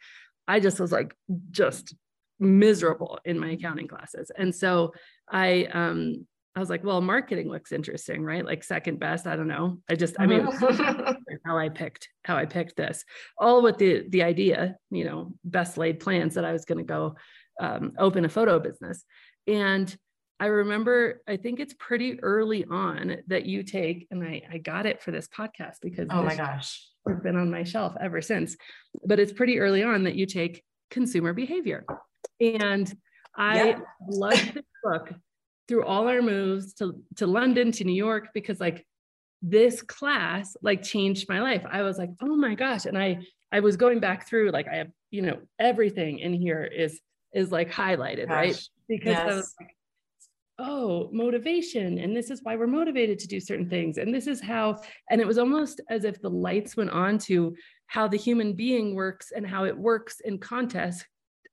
I 0.48 0.58
just 0.58 0.80
was 0.80 0.90
like, 0.90 1.14
just 1.52 1.94
miserable 2.38 3.18
in 3.24 3.38
my 3.38 3.50
accounting 3.50 3.88
classes. 3.88 4.30
And 4.36 4.54
so 4.54 4.92
I 5.30 5.64
um 5.72 6.26
I 6.56 6.58
was 6.58 6.70
like, 6.70 6.82
well, 6.82 7.02
marketing 7.02 7.50
looks 7.50 7.70
interesting, 7.70 8.24
right? 8.24 8.44
Like 8.44 8.64
second 8.64 8.98
best. 8.98 9.26
I 9.26 9.36
don't 9.36 9.46
know. 9.46 9.78
I 9.90 9.94
just, 9.94 10.16
I 10.18 10.24
mean, 10.24 10.40
how 11.44 11.58
I 11.58 11.68
picked, 11.68 12.08
how 12.24 12.34
I 12.34 12.46
picked 12.46 12.76
this, 12.76 13.04
all 13.36 13.60
with 13.60 13.76
the 13.76 14.06
the 14.08 14.22
idea, 14.22 14.76
you 14.90 15.04
know, 15.04 15.34
best 15.44 15.76
laid 15.76 16.00
plans 16.00 16.34
that 16.34 16.46
I 16.46 16.52
was 16.52 16.64
going 16.64 16.78
to 16.78 16.84
go 16.84 17.16
um, 17.60 17.92
open 17.98 18.24
a 18.24 18.30
photo 18.30 18.58
business. 18.58 19.04
And 19.46 19.94
I 20.40 20.46
remember, 20.46 21.20
I 21.28 21.36
think 21.36 21.60
it's 21.60 21.74
pretty 21.74 22.22
early 22.22 22.64
on 22.64 23.18
that 23.26 23.44
you 23.44 23.62
take, 23.62 24.06
and 24.10 24.24
I, 24.24 24.42
I 24.50 24.58
got 24.58 24.86
it 24.86 25.02
for 25.02 25.10
this 25.10 25.28
podcast 25.28 25.76
because 25.82 26.08
oh 26.10 26.22
my 26.22 26.36
gosh, 26.36 26.88
it's 27.06 27.22
been 27.22 27.36
on 27.36 27.50
my 27.50 27.64
shelf 27.64 27.94
ever 28.00 28.22
since. 28.22 28.56
But 29.04 29.20
it's 29.20 29.32
pretty 29.32 29.60
early 29.60 29.82
on 29.82 30.04
that 30.04 30.14
you 30.14 30.24
take 30.24 30.64
consumer 30.90 31.34
behavior 31.34 31.84
and 32.40 32.92
I 33.36 33.70
yeah. 33.70 33.78
love 34.08 34.54
this 34.54 34.64
book 34.82 35.12
through 35.68 35.84
all 35.84 36.08
our 36.08 36.22
moves 36.22 36.74
to 36.74 37.02
to 37.16 37.26
London 37.26 37.72
to 37.72 37.84
New 37.84 37.94
York 37.94 38.28
because 38.34 38.60
like 38.60 38.86
this 39.42 39.82
class 39.82 40.56
like 40.62 40.82
changed 40.82 41.28
my 41.28 41.40
life. 41.40 41.64
I 41.70 41.82
was 41.82 41.98
like, 41.98 42.10
oh 42.22 42.36
my 42.36 42.54
gosh. 42.54 42.86
And 42.86 42.96
I 42.96 43.20
I 43.52 43.60
was 43.60 43.76
going 43.76 44.00
back 44.00 44.28
through 44.28 44.50
like 44.50 44.68
I 44.68 44.76
have, 44.76 44.90
you 45.10 45.22
know, 45.22 45.38
everything 45.58 46.18
in 46.18 46.32
here 46.32 46.64
is 46.64 47.00
is 47.34 47.52
like 47.52 47.70
highlighted, 47.70 48.28
gosh. 48.28 48.34
right? 48.34 48.68
Because 48.88 49.12
yes. 49.12 49.32
I 49.32 49.34
was 49.34 49.54
like, 49.60 49.76
oh, 50.58 51.10
motivation. 51.12 51.98
And 51.98 52.16
this 52.16 52.30
is 52.30 52.40
why 52.42 52.56
we're 52.56 52.66
motivated 52.66 53.18
to 53.20 53.28
do 53.28 53.40
certain 53.40 53.68
things. 53.68 53.98
And 53.98 54.14
this 54.14 54.26
is 54.26 54.40
how, 54.40 54.80
and 55.10 55.20
it 55.20 55.26
was 55.26 55.38
almost 55.38 55.80
as 55.90 56.04
if 56.04 56.20
the 56.20 56.30
lights 56.30 56.76
went 56.76 56.90
on 56.90 57.18
to 57.18 57.54
how 57.88 58.08
the 58.08 58.16
human 58.16 58.54
being 58.54 58.94
works 58.94 59.32
and 59.34 59.46
how 59.46 59.64
it 59.64 59.76
works 59.76 60.20
in 60.20 60.38
context 60.38 61.04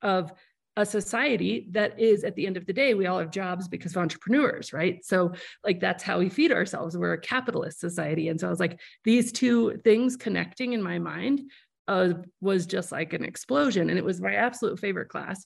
of 0.01 0.31
a 0.75 0.85
society 0.85 1.67
that 1.71 1.99
is 1.99 2.23
at 2.23 2.35
the 2.35 2.47
end 2.47 2.57
of 2.57 2.65
the 2.65 2.73
day 2.73 2.93
we 2.93 3.05
all 3.05 3.19
have 3.19 3.29
jobs 3.29 3.67
because 3.67 3.91
of 3.91 3.97
entrepreneurs 3.97 4.73
right? 4.73 5.05
So 5.05 5.33
like 5.63 5.79
that's 5.79 6.03
how 6.03 6.19
we 6.19 6.29
feed 6.29 6.51
ourselves. 6.51 6.97
We're 6.97 7.13
a 7.13 7.21
capitalist 7.21 7.79
society. 7.79 8.29
And 8.29 8.39
so 8.39 8.47
i 8.47 8.49
was 8.49 8.59
like 8.59 8.79
these 9.03 9.31
two 9.31 9.77
things 9.83 10.15
connecting 10.17 10.73
in 10.73 10.81
my 10.81 10.99
mind 10.99 11.41
uh, 11.87 12.13
was 12.41 12.65
just 12.65 12.91
like 12.91 13.13
an 13.13 13.23
explosion. 13.23 13.89
And 13.89 13.99
it 13.99 14.05
was 14.05 14.21
my 14.21 14.35
absolute 14.35 14.79
favorite 14.79 15.09
class. 15.09 15.45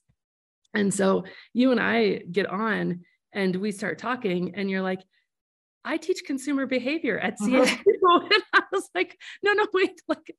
And 0.74 0.94
so 0.94 1.26
you 1.54 1.72
and 1.72 1.80
i 1.80 2.22
get 2.32 2.46
on 2.48 3.02
and 3.34 3.56
we 3.56 3.72
start 3.72 3.98
talking 3.98 4.56
and 4.56 4.70
you're 4.70 4.82
like 4.82 5.02
I 5.86 5.98
teach 5.98 6.24
consumer 6.26 6.66
behavior 6.66 7.18
at 7.20 7.40
CSU. 7.42 7.80
and 8.04 8.44
I 8.54 8.62
was 8.72 8.90
like, 8.94 9.18
no, 9.44 9.54
no, 9.54 9.68
wait. 9.74 10.02
Like, 10.08 10.36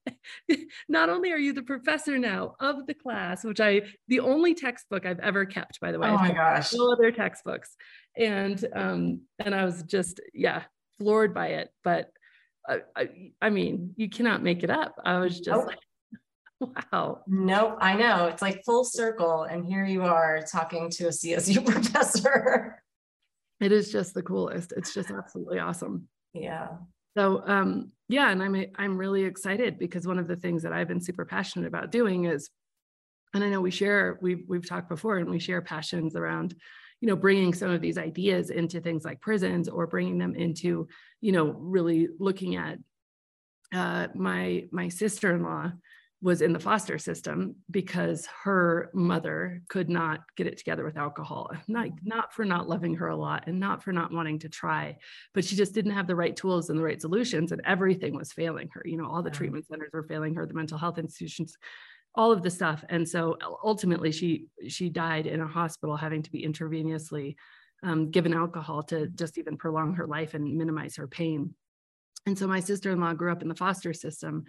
not 0.88 1.09
only 1.09 1.33
are 1.33 1.38
you 1.38 1.52
the 1.52 1.62
professor 1.62 2.18
now 2.18 2.54
of 2.61 2.87
the 2.87 2.95
class, 2.95 3.45
which 3.45 3.61
I, 3.61 3.83
the 4.09 4.21
only 4.21 4.54
textbook 4.54 5.07
I've 5.07 5.21
ever 5.21 5.45
kept, 5.47 5.80
by 5.80 5.92
the 5.92 5.99
way. 5.99 6.09
Oh 6.09 6.16
my 6.16 6.33
gosh. 6.33 6.73
No 6.75 6.92
other 6.92 7.11
textbooks. 7.11 7.76
And, 8.16 8.62
um, 8.75 9.23
and 9.38 9.54
I 9.54 9.64
was 9.64 9.83
just, 9.83 10.21
yeah, 10.35 10.64
floored 10.99 11.35
by 11.35 11.49
it. 11.49 11.71
But 11.85 12.11
I, 12.68 12.80
I, 12.97 13.09
I 13.40 13.50
mean, 13.50 13.95
you 13.97 14.09
cannot 14.09 14.42
make 14.42 14.62
it 14.62 14.71
up. 14.71 14.95
I 15.04 15.18
was 15.18 15.38
just 15.40 15.50
nope. 15.50 15.66
like, 15.66 16.85
wow. 16.92 17.21
Nope, 17.26 17.78
I 17.80 17.95
know. 17.95 18.26
It's 18.26 18.42
like 18.42 18.64
full 18.64 18.85
circle. 18.85 19.45
And 19.45 19.64
here 19.64 19.85
you 19.85 20.02
are 20.02 20.42
talking 20.50 20.90
to 20.90 21.07
a 21.07 21.11
CSU 21.11 21.64
professor 21.64 22.83
it 23.61 23.73
is 23.73 23.91
just 23.91 24.15
the 24.15 24.23
coolest. 24.23 24.73
It's 24.77 24.95
just 24.95 25.11
absolutely 25.11 25.59
awesome. 25.59 26.09
Yeah. 26.33 26.69
So 27.17 27.43
um 27.47 27.93
yeah, 28.09 28.31
and 28.31 28.43
I'm 28.43 28.65
I'm 28.77 28.97
really 28.97 29.25
excited 29.25 29.79
because 29.79 30.07
one 30.07 30.19
of 30.19 30.29
the 30.29 30.37
things 30.37 30.62
that 30.62 30.73
I've 30.73 30.88
been 30.88 31.00
super 31.00 31.25
passionate 31.25 31.67
about 31.67 31.91
doing 31.91 32.25
is 32.25 32.50
and 33.35 33.45
I 33.45 33.49
know 33.49 33.61
we 33.61 33.71
share 33.71 34.19
we've 34.23 34.45
we've 34.49 34.69
talked 34.69 34.88
before 34.88 35.19
and 35.19 35.29
we 35.29 35.38
share 35.38 35.61
passions 35.61 36.17
around 36.17 36.55
you 37.00 37.09
know 37.09 37.17
bringing 37.17 37.53
some 37.53 37.71
of 37.71 37.81
these 37.81 37.99
ideas 37.99 38.50
into 38.50 38.81
things 38.81 39.05
like 39.05 39.21
prisons 39.21 39.69
or 39.69 39.87
bringing 39.87 40.19
them 40.19 40.35
into 40.35 40.88
you 41.21 41.33
know 41.33 41.47
really 41.47 42.09
looking 42.19 42.57
at 42.57 42.79
uh 43.75 44.09
my 44.15 44.67
my 44.73 44.88
sister-in-law 44.88 45.73
was 46.21 46.43
in 46.43 46.53
the 46.53 46.59
foster 46.59 46.99
system 46.99 47.55
because 47.71 48.27
her 48.43 48.91
mother 48.93 49.63
could 49.69 49.89
not 49.89 50.21
get 50.37 50.49
it 50.49 50.59
together 50.59 50.85
with 50.85 50.97
alcohol. 50.97 51.51
Not 51.69 51.87
mm-hmm. 51.87 52.09
not 52.09 52.33
for 52.33 52.45
not 52.45 52.69
loving 52.69 52.97
her 52.97 53.09
a 53.09 53.17
lot 53.17 53.45
and 53.47 53.61
not 53.61 53.85
for 53.85 53.93
not 53.93 54.13
wanting 54.13 54.41
to 54.41 54.49
try 54.49 54.97
but 55.33 55.45
she 55.45 55.55
just 55.55 55.75
didn't 55.75 55.93
have 55.93 56.07
the 56.07 56.17
right 56.17 56.35
tools 56.35 56.71
and 56.71 56.79
the 56.79 56.83
right 56.83 57.01
solutions 57.01 57.53
and 57.53 57.63
everything 57.65 58.17
was 58.17 58.33
failing 58.33 58.69
her. 58.73 58.83
You 58.85 58.97
know 58.97 59.09
all 59.09 59.23
the 59.23 59.31
treatment 59.31 59.67
centers 59.67 59.91
were 59.93 60.03
failing 60.03 60.35
her 60.35 60.47
the 60.47 60.55
mental 60.55 60.79
health 60.79 60.99
institutions 60.99 61.57
all 62.15 62.33
of 62.33 62.43
the 62.43 62.51
stuff. 62.51 62.85
And 62.89 63.09
so 63.09 63.37
ultimately 63.63 64.11
she 64.11 64.47
she 64.67 64.89
died 64.89 65.27
in 65.27 65.41
a 65.41 65.47
hospital 65.47 65.97
having 65.97 66.23
to 66.23 66.31
be 66.31 66.45
intravenously 66.45 67.37
um, 67.85 68.11
given 68.11 68.35
alcohol 68.35 68.83
to 68.85 69.07
just 69.09 69.39
even 69.39 69.57
prolong 69.57 69.95
her 69.95 70.07
life 70.07 70.35
and 70.35 70.57
minimize 70.57 70.97
her 70.97 71.07
pain. 71.07 71.55
And 72.27 72.37
so 72.37 72.49
my 72.49 72.59
sister-in-law 72.59 73.15
grew 73.15 73.31
up 73.31 73.43
in 73.43 73.49
the 73.49 73.55
foster 73.55 73.93
system 73.93 74.45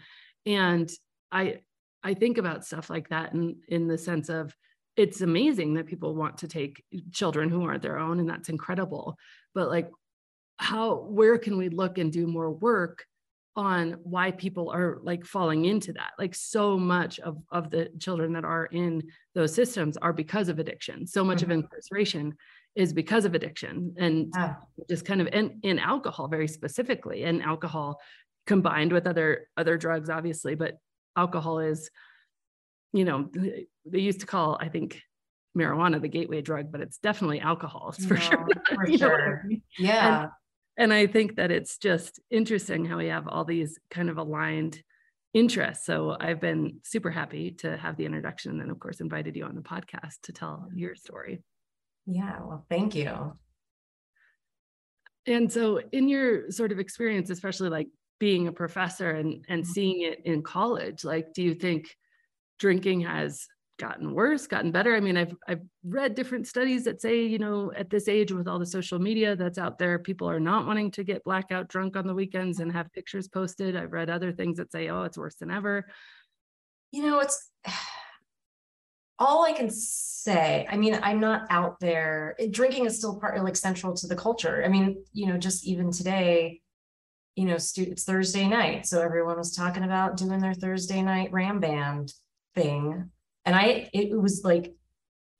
and 0.46 0.90
I 1.32 1.62
I 2.04 2.14
think 2.14 2.38
about 2.38 2.66
stuff 2.66 2.90
like 2.90 3.10
that 3.10 3.34
in 3.34 3.58
in 3.68 3.88
the 3.88 3.98
sense 3.98 4.30
of 4.30 4.56
it's 4.96 5.22
amazing 5.22 5.76
that 5.76 5.88
people 5.88 6.16
want 6.16 6.40
to 6.40 6.48
take 6.48 6.84
children 7.12 7.50
who 7.50 7.64
aren't 7.64 7.82
their 7.82 7.98
own 7.98 8.20
and 8.20 8.30
that's 8.30 8.50
incredible 8.50 9.18
but 9.54 9.70
like 9.70 9.90
how 10.58 10.96
where 10.96 11.38
can 11.38 11.58
we 11.58 11.70
look 11.70 11.98
and 11.98 12.12
do 12.12 12.28
more 12.28 12.52
work 12.52 13.06
on 13.56 13.94
why 14.04 14.32
people 14.32 14.70
are 14.70 15.00
like 15.04 15.26
falling 15.26 15.66
into 15.66 15.94
that 15.94 16.12
like 16.20 16.36
so 16.36 16.78
much 16.78 17.20
of 17.20 17.38
of 17.52 17.70
the 17.70 17.90
children 18.00 18.34
that 18.34 18.46
are 18.46 18.66
in 18.66 19.02
those 19.36 19.54
systems 19.54 19.98
are 19.98 20.14
because 20.14 20.50
of 20.50 20.60
addiction 20.60 21.08
so 21.08 21.24
much 21.24 21.40
mm-hmm. 21.40 21.52
of 21.52 21.58
incarceration 21.60 22.36
is 22.76 22.94
because 22.94 23.26
of 23.26 23.34
addiction 23.34 23.94
and 23.98 24.32
yeah. 24.36 24.56
just 24.90 25.04
kind 25.06 25.20
of 25.20 25.28
in, 25.28 25.60
in 25.64 25.80
alcohol 25.80 26.28
very 26.28 26.48
specifically 26.48 27.24
and 27.24 27.42
alcohol 27.42 28.00
combined 28.46 28.92
with 28.92 29.08
other 29.08 29.48
other 29.58 29.78
drugs 29.78 30.10
obviously 30.10 30.56
but 30.56 30.78
alcohol 31.20 31.60
is, 31.60 31.90
you 32.94 33.06
know, 33.06 33.30
they 33.86 34.00
used 34.00 34.22
to 34.22 34.26
call, 34.26 34.58
I 34.60 34.70
think, 34.70 35.02
marijuana 35.58 36.02
the 36.02 36.08
gateway 36.08 36.42
drug, 36.42 36.72
but 36.72 36.82
it's 36.82 36.98
definitely 36.98 37.40
alcohol 37.40 37.92
for 38.08 38.16
no, 38.16 38.20
sure. 38.20 38.48
For 38.76 38.88
sure. 38.98 39.42
I 39.44 39.48
mean? 39.48 39.62
Yeah. 39.78 40.22
And, 40.22 40.32
and 40.78 40.94
I 40.94 41.08
think 41.08 41.36
that 41.36 41.52
it's 41.52 41.78
just 41.78 42.20
interesting 42.30 42.86
how 42.86 42.98
we 42.98 43.08
have 43.08 43.28
all 43.28 43.46
these 43.46 43.78
kind 43.92 44.10
of 44.10 44.18
aligned 44.18 44.82
interests. 45.34 45.86
So 45.86 46.16
I've 46.20 46.40
been 46.40 46.80
super 46.84 47.12
happy 47.12 47.52
to 47.60 47.78
have 47.78 47.98
the 47.98 48.06
introduction 48.06 48.62
and 48.62 48.72
of 48.72 48.80
course 48.80 49.02
invited 49.02 49.36
you 49.36 49.46
on 49.46 49.56
the 49.56 49.62
podcast 49.62 50.22
to 50.24 50.34
tell 50.34 50.70
your 50.74 50.96
story. 50.96 51.44
Yeah, 52.06 52.40
well, 52.42 52.66
thank 52.70 52.96
you. 52.96 53.34
And 55.28 55.52
so 55.52 55.80
in 55.92 56.08
your 56.08 56.50
sort 56.50 56.72
of 56.72 56.80
experience, 56.80 57.30
especially 57.30 57.70
like 57.70 57.88
being 58.20 58.48
a 58.48 58.52
professor 58.52 59.12
and 59.12 59.46
and 59.48 59.64
mm-hmm. 59.64 59.72
seeing 59.72 60.02
it 60.02 60.22
in 60.26 60.42
college 60.42 61.04
like 61.04 61.34
do 61.34 61.42
you 61.42 61.56
think 61.56 61.96
drinking 62.60 63.02
has 63.02 63.48
gotten 63.80 64.14
worse 64.14 64.46
gotten 64.46 64.72
better? 64.72 64.94
I 64.96 65.00
mean 65.00 65.18
i've 65.18 65.34
i've 65.48 65.62
read 65.84 66.14
different 66.14 66.46
studies 66.46 66.84
that 66.84 67.02
say 67.02 67.26
you 67.26 67.40
know 67.40 67.72
at 67.76 67.90
this 67.90 68.08
age 68.08 68.32
with 68.32 68.48
all 68.48 68.60
the 68.60 68.66
social 68.66 69.00
media 69.00 69.36
that's 69.36 69.58
out 69.58 69.80
there 69.80 69.98
people 69.98 70.30
are 70.30 70.40
not 70.40 70.68
wanting 70.68 70.92
to 70.92 71.04
get 71.04 71.24
blackout 71.24 71.70
drunk 71.70 71.96
on 71.96 72.06
the 72.06 72.14
weekends 72.14 72.60
and 72.60 72.72
have 72.72 72.92
pictures 72.94 73.28
posted. 73.28 73.76
I've 73.76 73.94
read 73.94 74.10
other 74.10 74.32
things 74.32 74.58
that 74.58 74.72
say 74.72 74.90
oh 74.90 75.04
it's 75.04 75.18
worse 75.18 75.36
than 75.36 75.50
ever. 75.50 75.88
You 76.92 77.08
know 77.08 77.20
it's 77.20 77.50
all 79.22 79.44
i 79.44 79.52
can 79.52 79.70
say 79.70 80.66
i 80.70 80.78
mean 80.78 80.98
i'm 81.04 81.20
not 81.20 81.46
out 81.50 81.78
there 81.82 82.38
drinking 82.52 82.86
is 82.86 82.98
still 82.98 83.20
part 83.20 83.44
like 83.44 83.56
central 83.56 83.94
to 83.94 84.08
the 84.08 84.16
culture. 84.16 84.62
I 84.64 84.68
mean 84.68 85.04
you 85.14 85.28
know 85.28 85.38
just 85.38 85.66
even 85.66 85.92
today 85.92 86.62
you 87.36 87.46
know, 87.46 87.56
it's 87.56 88.04
Thursday 88.04 88.48
night. 88.48 88.86
So 88.86 89.02
everyone 89.02 89.38
was 89.38 89.56
talking 89.56 89.84
about 89.84 90.18
doing 90.18 90.40
their 90.40 90.54
Thursday 90.54 91.02
night 91.02 91.32
ram 91.32 91.60
band 91.60 92.14
thing. 92.56 93.10
And 93.46 93.56
I, 93.56 93.90
it 93.94 94.20
was 94.20 94.44
like 94.44 94.74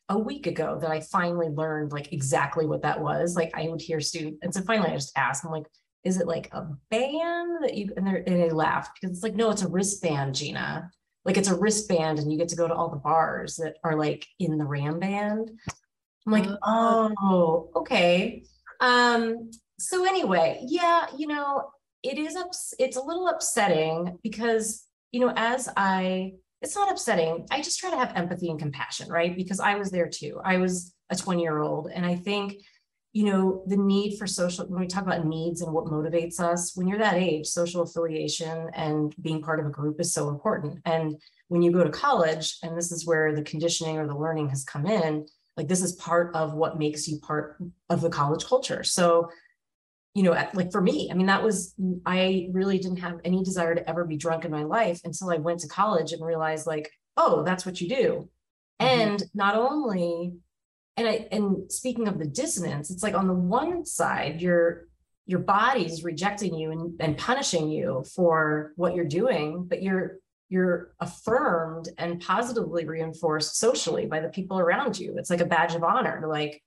a 0.10 0.18
week 0.18 0.48
ago 0.48 0.80
that 0.82 0.90
I 0.90 1.02
finally 1.02 1.50
learned 1.50 1.92
like 1.92 2.12
exactly 2.12 2.66
what 2.66 2.82
that 2.82 3.00
was. 3.00 3.36
Like 3.36 3.52
I 3.54 3.70
would 3.70 3.82
hear 3.82 4.00
students, 4.00 4.40
and 4.42 4.54
so 4.54 4.62
finally 4.62 4.90
I 4.90 4.96
just 4.96 5.18
asked, 5.18 5.46
I'm 5.46 5.52
like, 5.52 5.68
is 6.04 6.20
it 6.20 6.28
like 6.28 6.50
a 6.54 6.68
band 6.90 7.64
that 7.64 7.76
you, 7.76 7.92
and, 7.96 8.08
they 8.08 8.24
and 8.26 8.42
they 8.42 8.50
laughed 8.50 8.98
because 9.00 9.16
it's 9.16 9.24
like, 9.24 9.36
no, 9.36 9.52
it's 9.52 9.62
a 9.62 9.68
wristband, 9.68 10.36
Gina. 10.36 10.90
Like 11.26 11.38
it's 11.38 11.50
a 11.50 11.60
wristband 11.60 12.20
and 12.20 12.32
you 12.32 12.38
get 12.38 12.50
to 12.50 12.56
go 12.56 12.68
to 12.68 12.74
all 12.74 12.90
the 12.90 12.98
bars 12.98 13.58
that 13.58 13.76
are 13.84 13.96
like 13.96 14.26
in 14.40 14.58
the 14.58 14.66
ram 14.66 15.00
band. 15.00 15.52
I'm 16.26 16.32
like, 16.32 16.48
oh, 16.64 17.14
oh 17.22 17.70
okay. 17.76 18.44
Um, 18.80 19.52
so 19.78 20.06
anyway, 20.06 20.62
yeah, 20.66 21.08
you 21.18 21.28
know, 21.28 21.70
it 22.04 22.18
is 22.18 22.36
ups- 22.36 22.74
it's 22.80 22.98
a 22.98 23.02
little 23.02 23.28
upsetting 23.28 24.18
because 24.24 24.86
you 25.12 25.20
know 25.20 25.34
as 25.36 25.70
i 25.76 26.32
it's 26.62 26.76
not 26.76 26.92
upsetting 26.92 27.46
i 27.52 27.62
just 27.62 27.80
try 27.80 27.90
to 27.90 27.98
have 27.98 28.16
empathy 28.16 28.50
and 28.50 28.60
compassion 28.60 29.10
right? 29.10 29.36
Because 29.36 29.60
i 29.60 29.76
was 29.76 29.92
there 29.92 30.10
too. 30.10 30.40
I 30.44 30.58
was 30.58 30.94
a 31.10 31.16
20 31.16 31.42
year 31.42 31.60
old 31.60 31.90
and 31.94 32.06
i 32.06 32.16
think 32.16 32.58
you 33.12 33.26
know 33.26 33.64
the 33.66 33.78
need 33.78 34.18
for 34.18 34.28
social 34.28 34.66
when 34.68 34.80
we 34.80 34.88
talk 34.88 35.04
about 35.04 35.26
needs 35.26 35.62
and 35.62 35.74
what 35.74 35.86
motivates 35.86 36.40
us 36.40 36.76
when 36.76 36.88
you're 36.88 37.00
that 37.00 37.16
age 37.16 37.48
social 37.48 37.82
affiliation 37.82 38.70
and 38.76 39.16
being 39.22 39.42
part 39.42 39.60
of 39.60 39.66
a 39.66 39.72
group 39.72 40.00
is 40.00 40.14
so 40.14 40.30
important. 40.30 40.80
And 40.86 41.20
when 41.48 41.64
you 41.64 41.72
go 41.72 41.84
to 41.84 41.90
college 41.90 42.58
and 42.62 42.78
this 42.78 42.92
is 42.92 43.08
where 43.08 43.34
the 43.36 43.42
conditioning 43.42 43.98
or 43.98 44.06
the 44.06 44.16
learning 44.16 44.50
has 44.50 44.64
come 44.64 44.86
in 44.86 45.26
like 45.58 45.68
this 45.68 45.82
is 45.82 45.94
part 45.94 46.34
of 46.36 46.54
what 46.54 46.80
makes 46.80 47.08
you 47.08 47.20
part 47.20 47.58
of 47.90 48.00
the 48.02 48.10
college 48.10 48.46
culture. 48.46 48.84
So 48.84 49.30
you 50.20 50.26
know, 50.26 50.32
like 50.54 50.70
for 50.74 50.82
me, 50.82 51.08
I 51.10 51.14
mean, 51.14 51.28
that 51.28 51.42
was, 51.42 51.74
I 52.06 52.50
really 52.52 52.78
didn't 52.78 53.00
have 53.00 53.22
any 53.24 53.42
desire 53.42 53.74
to 53.74 53.90
ever 53.90 54.04
be 54.04 54.18
drunk 54.18 54.44
in 54.44 54.52
my 54.52 54.64
life 54.64 55.00
until 55.06 55.30
I 55.30 55.38
went 55.38 55.62
to 55.62 55.70
college 55.70 56.12
and 56.12 56.22
realized, 56.22 56.68
like, 56.68 56.92
oh, 57.16 57.42
that's 57.44 57.66
what 57.66 57.80
you 57.80 57.88
do. 57.88 58.30
Mm-hmm. 58.82 59.00
And 59.00 59.24
not 59.34 59.56
only, 59.56 60.34
and 60.98 61.08
I, 61.08 61.26
and 61.32 61.72
speaking 61.72 62.10
of 62.10 62.20
the 62.20 62.28
dissonance, 62.28 62.92
it's 62.92 63.02
like 63.02 63.16
on 63.16 63.28
the 63.28 63.34
one 63.34 63.86
side, 63.86 64.42
your, 64.42 64.90
your 65.26 65.40
body's 65.40 66.04
rejecting 66.04 66.54
you 66.54 66.72
and, 66.72 67.00
and 67.00 67.18
punishing 67.18 67.70
you 67.70 68.04
for 68.14 68.74
what 68.76 68.96
you're 68.96 69.06
doing, 69.06 69.64
but 69.70 69.82
you're, 69.82 70.18
you're 70.50 70.92
affirmed 71.00 71.88
and 71.98 72.20
positively 72.20 72.84
reinforced 72.84 73.56
socially 73.56 74.06
by 74.06 74.20
the 74.20 74.28
people 74.28 74.60
around 74.60 75.00
you. 75.00 75.16
It's 75.18 75.30
like 75.30 75.40
a 75.40 75.46
badge 75.46 75.76
of 75.76 75.84
honor 75.86 76.20
to 76.20 76.28
like, 76.28 76.62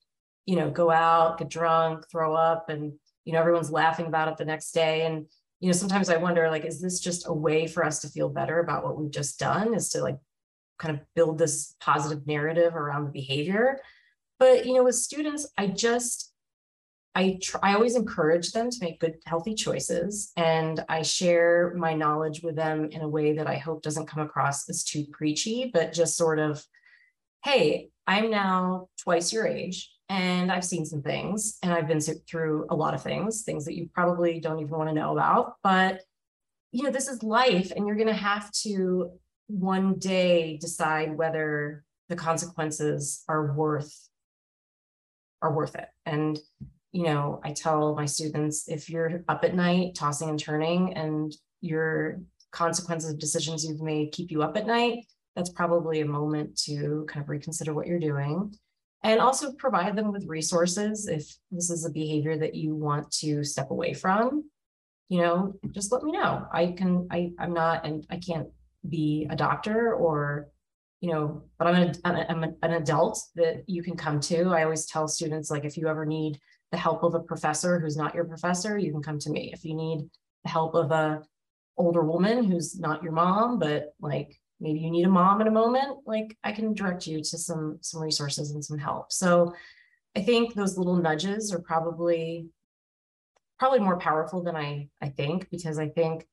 you 0.47 0.57
know, 0.57 0.71
go 0.71 0.91
out, 0.91 1.37
get 1.37 1.51
drunk, 1.51 2.07
throw 2.11 2.35
up, 2.35 2.71
and 2.71 2.95
you 3.25 3.33
know, 3.33 3.41
everyone's 3.41 3.71
laughing 3.71 4.07
about 4.07 4.29
it 4.29 4.37
the 4.37 4.45
next 4.45 4.73
day. 4.73 5.07
And 5.07 5.27
you 5.61 5.69
know, 5.69 5.73
sometimes 5.73 6.09
I 6.09 6.17
wonder, 6.17 6.51
like, 6.51 6.65
is 6.65 6.81
this 6.81 6.99
just 6.99 7.27
a 7.27 7.33
way 7.33 7.67
for 7.67 7.85
us 7.85 8.01
to 8.01 8.09
feel 8.09 8.29
better 8.29 8.59
about 8.59 8.85
what 8.85 8.99
we've 8.99 9.13
just 9.13 9.39
done? 9.39 9.75
Is 9.75 9.91
to 9.91 10.03
like 10.03 10.19
kind 10.79 10.95
of 10.99 11.05
build 11.15 11.39
this 11.39 11.75
positive 11.81 12.27
narrative 12.27 12.75
around 12.75 13.05
the 13.05 13.11
behavior. 13.13 13.81
But 14.39 14.67
you 14.67 14.75
know, 14.75 14.85
with 14.85 14.97
students, 14.97 15.49
I 15.57 15.69
just 15.69 16.33
I 17.15 17.39
try, 17.43 17.61
I 17.63 17.75
always 17.75 17.95
encourage 17.95 18.53
them 18.53 18.71
to 18.71 18.79
make 18.81 19.01
good, 19.01 19.17
healthy 19.27 19.55
choices, 19.55 20.33
and 20.37 20.83
I 20.89 21.03
share 21.03 21.75
my 21.77 21.95
knowledge 21.95 22.43
with 22.43 22.57
them 22.57 22.87
in 22.87 23.03
a 23.03 23.09
way 23.09 23.35
that 23.35 23.47
I 23.47 23.57
hope 23.57 23.83
doesn't 23.83 24.07
come 24.07 24.23
across 24.23 24.69
as 24.69 24.83
too 24.83 25.05
preachy, 25.13 25.71
but 25.73 25.93
just 25.93 26.17
sort 26.17 26.39
of, 26.39 26.65
hey, 27.45 27.91
I'm 28.07 28.31
now 28.31 28.89
twice 28.99 29.33
your 29.33 29.47
age, 29.47 29.93
and 30.13 30.53
I've 30.53 30.65
seen 30.65 30.85
some 30.85 31.01
things, 31.01 31.57
and 31.63 31.73
I've 31.73 31.89
been 31.89 32.01
through 32.01 32.67
a 32.69 32.77
lot 32.77 32.93
of 32.93 33.03
things, 33.03 33.45
things 33.45 33.65
that 33.65 33.75
you 33.75 33.89
probably 33.95 34.41
don't 34.41 34.59
even 34.59 34.77
want 34.77 34.91
to 34.91 34.95
know 34.95 35.13
about, 35.13 35.55
but 35.63 36.03
you 36.71 36.83
know, 36.83 36.91
this 36.91 37.09
is 37.09 37.23
life, 37.23 37.73
and 37.75 37.87
you're 37.87 37.97
going 37.97 38.09
to 38.09 38.13
have 38.13 38.53
to 38.65 39.13
one 39.47 39.99
day 39.99 40.59
decide 40.59 41.17
whether 41.17 41.83
the 42.11 42.17
consequences 42.17 43.25
are 43.27 43.55
worth 43.55 44.09
are 45.41 45.55
worth 45.55 45.75
it. 45.77 45.89
And 46.05 46.39
you 46.93 47.05
know, 47.05 47.41
I 47.43 47.53
tell 47.53 47.95
my 47.95 48.05
students 48.05 48.69
if 48.69 48.91
you're 48.91 49.25
up 49.29 49.45
at 49.45 49.55
night 49.55 49.95
tossing 49.95 50.29
and 50.29 50.39
turning 50.39 50.93
and 50.93 51.35
your 51.63 52.21
consequences 52.51 53.11
of 53.13 53.19
decisions 53.19 53.65
you've 53.65 53.81
made 53.81 54.13
keep 54.13 54.31
you 54.31 54.43
up 54.43 54.59
at 54.59 54.67
night, 54.67 55.07
that's 55.35 55.49
probably 55.49 56.03
a 56.03 56.07
moment 56.07 56.59
to 56.65 57.07
kind 57.09 57.23
of 57.23 57.31
reconsider 57.31 57.73
what 57.73 57.87
you're 57.87 57.99
doing 57.99 58.55
and 59.03 59.21
also 59.21 59.53
provide 59.53 59.97
them 59.97 60.13
with 60.13 60.27
resources 60.27 61.09
if 61.09 61.37
this 61.51 61.71
is 61.71 61.85
a 61.85 61.91
behavior 61.91 62.37
that 62.37 62.55
you 62.55 62.75
want 62.75 63.11
to 63.11 63.43
step 63.45 63.71
away 63.71 63.95
from. 63.95 64.45
You 65.09 65.21
know 65.21 65.55
just 65.73 65.93
let 65.93 66.03
me 66.03 66.13
know. 66.13 66.47
I 66.53 66.69
can 66.73 67.09
i 67.11 67.33
i'm 67.39 67.53
not 67.53 67.85
and 67.85 68.07
i 68.11 68.17
can't 68.17 68.49
be 68.89 69.27
a 69.31 69.37
doctor 69.37 69.95
or 69.95 70.49
you 71.01 71.11
know 71.11 71.43
but 71.59 71.69
i'm, 71.69 71.77
a, 71.77 71.93
I'm 72.31 72.45
a, 72.45 72.53
an 72.63 72.73
adult 72.73 73.21
that 73.35 73.65
you 73.67 73.83
can 73.83 73.97
come 73.97 74.21
to. 74.21 74.51
I 74.51 74.65
always 74.65 74.87
tell 74.87 75.07
students 75.09 75.51
like 75.51 75.65
if 75.65 75.77
you 75.77 75.89
ever 75.89 76.07
need 76.07 76.39
the 76.71 76.79
help 76.79 77.03
of 77.03 77.15
a 77.15 77.21
professor 77.21 77.79
who's 77.79 77.97
not 77.97 78.15
your 78.15 78.25
professor, 78.25 78.79
you 78.79 78.91
can 78.91 79.03
come 79.03 79.19
to 79.19 79.31
me. 79.31 79.51
If 79.53 79.65
you 79.65 79.75
need 79.75 80.09
the 80.43 80.51
help 80.51 80.75
of 80.75 80.91
a 80.91 81.23
older 81.77 82.03
woman 82.03 82.45
who's 82.45 82.79
not 82.79 83.03
your 83.03 83.13
mom, 83.13 83.59
but 83.59 83.93
like 84.01 84.41
maybe 84.63 84.79
you 84.79 84.91
need 84.91 85.05
a 85.05 85.11
mom 85.11 85.41
in 85.41 85.49
a 85.49 85.51
moment, 85.51 85.99
like 86.07 86.39
I 86.45 86.53
can 86.53 86.73
direct 86.73 87.07
you 87.07 87.19
to 87.19 87.37
some 87.39 87.79
some 87.83 88.01
resources 88.01 88.53
and 88.53 88.65
some 88.65 88.79
help. 88.79 89.13
So 89.13 89.53
I 90.17 90.23
think 90.23 90.55
those 90.55 90.79
little 90.79 90.97
nudges 90.97 91.53
are 91.53 91.59
probably 91.59 92.49
probably 93.59 93.81
more 93.81 93.99
powerful 93.99 94.43
than 94.43 94.57
I 94.57 94.89
I 95.03 95.09
think 95.09 95.51
because 95.51 95.79
I 95.79 95.89
think 95.89 96.27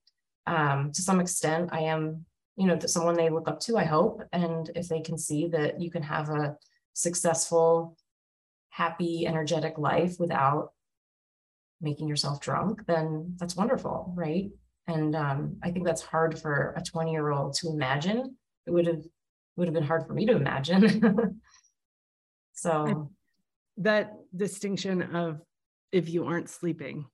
um, 0.46 0.92
to 0.94 1.02
some 1.02 1.20
extent 1.20 1.70
I 1.74 1.82
am 1.82 2.26
you 2.56 2.68
know 2.68 2.78
someone 2.80 3.16
they 3.16 3.30
look 3.30 3.48
up 3.48 3.60
to. 3.62 3.78
I 3.78 3.86
hope, 3.86 4.22
and 4.32 4.70
if 4.76 4.88
they 4.88 5.02
can 5.02 5.18
see 5.18 5.48
that 5.48 5.82
you 5.82 5.90
can 5.90 6.04
have 6.04 6.30
a 6.30 6.56
successful 6.94 7.98
happy, 8.70 9.26
energetic 9.26 9.78
life 9.78 10.18
without 10.20 10.72
making 11.82 12.08
yourself 12.08 12.40
drunk, 12.40 12.86
then 12.86 13.36
that's 13.40 13.56
wonderful, 13.56 14.14
right? 14.16 14.52
And 14.88 15.16
um, 15.16 15.58
I 15.64 15.72
think 15.72 15.86
that's 15.86 16.02
hard 16.02 16.40
for 16.40 16.74
a 16.78 16.82
20 16.82 17.12
year 17.12 17.32
old 17.32 17.54
to 17.56 17.70
imagine. 17.70 18.36
It 18.66 18.72
would 18.72 18.88
have 18.88 19.04
would 19.56 19.68
have 19.68 19.74
been 19.74 19.84
hard 19.84 20.08
for 20.08 20.14
me 20.14 20.26
to 20.26 20.36
imagine. 20.36 21.40
so 22.54 23.12
that 23.78 24.14
distinction 24.36 25.16
of 25.16 25.42
if 25.92 26.10
you 26.10 26.26
aren't 26.26 26.50
sleeping, 26.50 27.06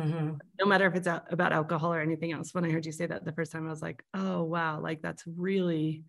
mm-hmm. 0.00 0.32
no 0.58 0.66
matter 0.66 0.86
if 0.86 0.94
it's 0.94 1.06
about 1.06 1.52
alcohol 1.52 1.92
or 1.92 2.00
anything 2.00 2.32
else. 2.32 2.52
When 2.52 2.64
I 2.64 2.70
heard 2.70 2.86
you 2.86 2.92
say 2.92 3.06
that 3.06 3.24
the 3.24 3.32
first 3.32 3.52
time, 3.52 3.66
I 3.66 3.70
was 3.70 3.82
like, 3.82 4.02
oh 4.14 4.42
wow, 4.42 4.80
like 4.80 5.00
that's 5.00 5.22
really 5.26 6.04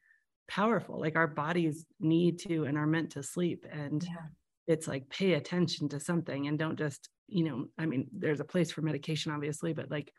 powerful. 0.47 0.99
Like 0.99 1.15
our 1.15 1.27
bodies 1.27 1.85
need 1.99 2.39
to 2.39 2.65
and 2.65 2.77
are 2.77 2.87
meant 2.87 3.11
to 3.11 3.23
sleep. 3.23 3.65
And 3.71 4.03
yeah 4.03 4.27
it's 4.67 4.87
like 4.87 5.09
pay 5.09 5.33
attention 5.33 5.89
to 5.89 5.99
something 5.99 6.47
and 6.47 6.57
don't 6.57 6.77
just 6.77 7.09
you 7.27 7.43
know 7.43 7.65
i 7.77 7.85
mean 7.85 8.07
there's 8.17 8.39
a 8.39 8.45
place 8.45 8.71
for 8.71 8.81
medication 8.81 9.31
obviously 9.31 9.73
but 9.73 9.91
like 9.91 10.11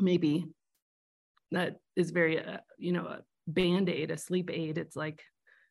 maybe 0.00 0.46
that 1.52 1.76
is 1.96 2.10
very 2.10 2.44
uh, 2.44 2.58
you 2.78 2.92
know 2.92 3.06
a 3.06 3.20
band-aid 3.46 4.10
a 4.10 4.16
sleep 4.16 4.50
aid. 4.52 4.78
It's 4.78 4.96
like 4.96 5.22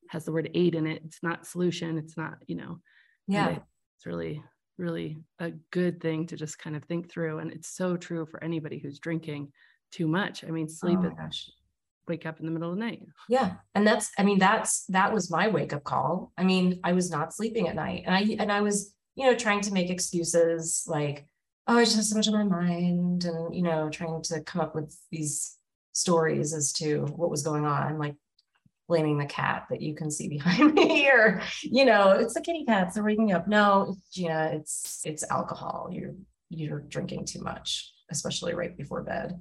has 0.10 0.26
the 0.26 0.32
word 0.32 0.50
aid 0.54 0.76
in 0.76 0.88
it. 0.88 1.02
It's 1.06 1.20
not 1.24 1.46
solution. 1.46 1.98
It's 1.98 2.18
not 2.18 2.36
you 2.48 2.56
know 2.56 2.80
yeah. 3.28 3.50
it's 3.50 4.06
really 4.06 4.44
really 4.78 5.18
a 5.40 5.52
good 5.72 6.02
thing 6.02 6.26
to 6.28 6.36
just 6.36 6.58
kind 6.58 6.76
of 6.76 6.84
think 6.86 7.12
through. 7.12 7.40
And 7.40 7.52
it's 7.52 7.70
so 7.70 7.98
true 7.98 8.26
for 8.26 8.44
anybody 8.44 8.80
who's 8.80 9.00
drinking 9.00 9.52
too 9.92 10.08
much. 10.08 10.44
I 10.44 10.52
mean 10.52 10.70
sleep 10.70 11.00
oh 11.02 11.28
is 11.28 11.52
wake 12.10 12.26
up 12.26 12.40
in 12.40 12.46
the 12.46 12.52
middle 12.52 12.72
of 12.72 12.76
the 12.76 12.84
night. 12.84 13.06
Yeah. 13.30 13.54
And 13.76 13.88
that's, 13.88 14.12
I 14.18 14.24
mean, 14.24 14.40
that's, 14.40 14.86
that 14.88 15.14
was 15.14 15.32
my 15.32 15.48
wake 15.48 15.72
up 15.72 15.84
call. 15.84 16.34
I 16.38 16.44
mean, 16.44 16.80
I 16.84 16.92
was 16.92 17.10
not 17.10 17.34
sleeping 17.34 17.70
at 17.70 17.76
night. 17.76 18.04
And 18.06 18.16
I, 18.16 18.36
and 18.40 18.52
I 18.52 18.62
was, 18.62 18.94
you 19.16 19.26
know, 19.26 19.36
trying 19.36 19.62
to 19.62 19.72
make 19.72 19.90
excuses 19.90 20.84
like, 20.88 21.26
oh, 21.70 21.78
I 21.78 21.84
just 21.86 21.96
have 21.96 22.06
so 22.06 22.16
much 22.16 22.28
on 22.28 22.34
my 22.34 22.44
mind 22.44 23.26
and, 23.26 23.56
you 23.56 23.62
know, 23.62 23.90
trying 23.90 24.22
to 24.24 24.42
come 24.42 24.62
up 24.62 24.76
with 24.76 24.98
these 25.12 25.56
stories 25.94 26.54
as 26.54 26.74
to 26.74 27.06
what 27.16 27.30
was 27.30 27.44
going 27.44 27.66
on, 27.66 28.00
like 28.00 28.16
blaming 28.88 29.20
the 29.20 29.26
cat 29.26 29.68
that 29.70 29.82
you 29.82 29.94
can 29.94 30.10
see 30.10 30.28
behind 30.30 30.74
me 30.74 31.08
or, 31.10 31.42
you 31.64 31.86
know, 31.86 32.12
it's 32.12 32.34
the 32.34 32.42
kitty 32.42 32.66
cats, 32.66 32.96
they're 32.96 33.04
waking 33.04 33.32
up. 33.32 33.48
No, 33.48 33.96
Gina, 34.12 34.52
it's, 34.54 35.02
it's 35.06 35.24
alcohol. 35.30 35.90
You're, 35.92 36.16
you're 36.50 36.80
drinking 36.80 37.26
too 37.26 37.42
much, 37.42 37.94
especially 38.10 38.56
right 38.56 38.76
before 38.76 39.04
bed. 39.04 39.40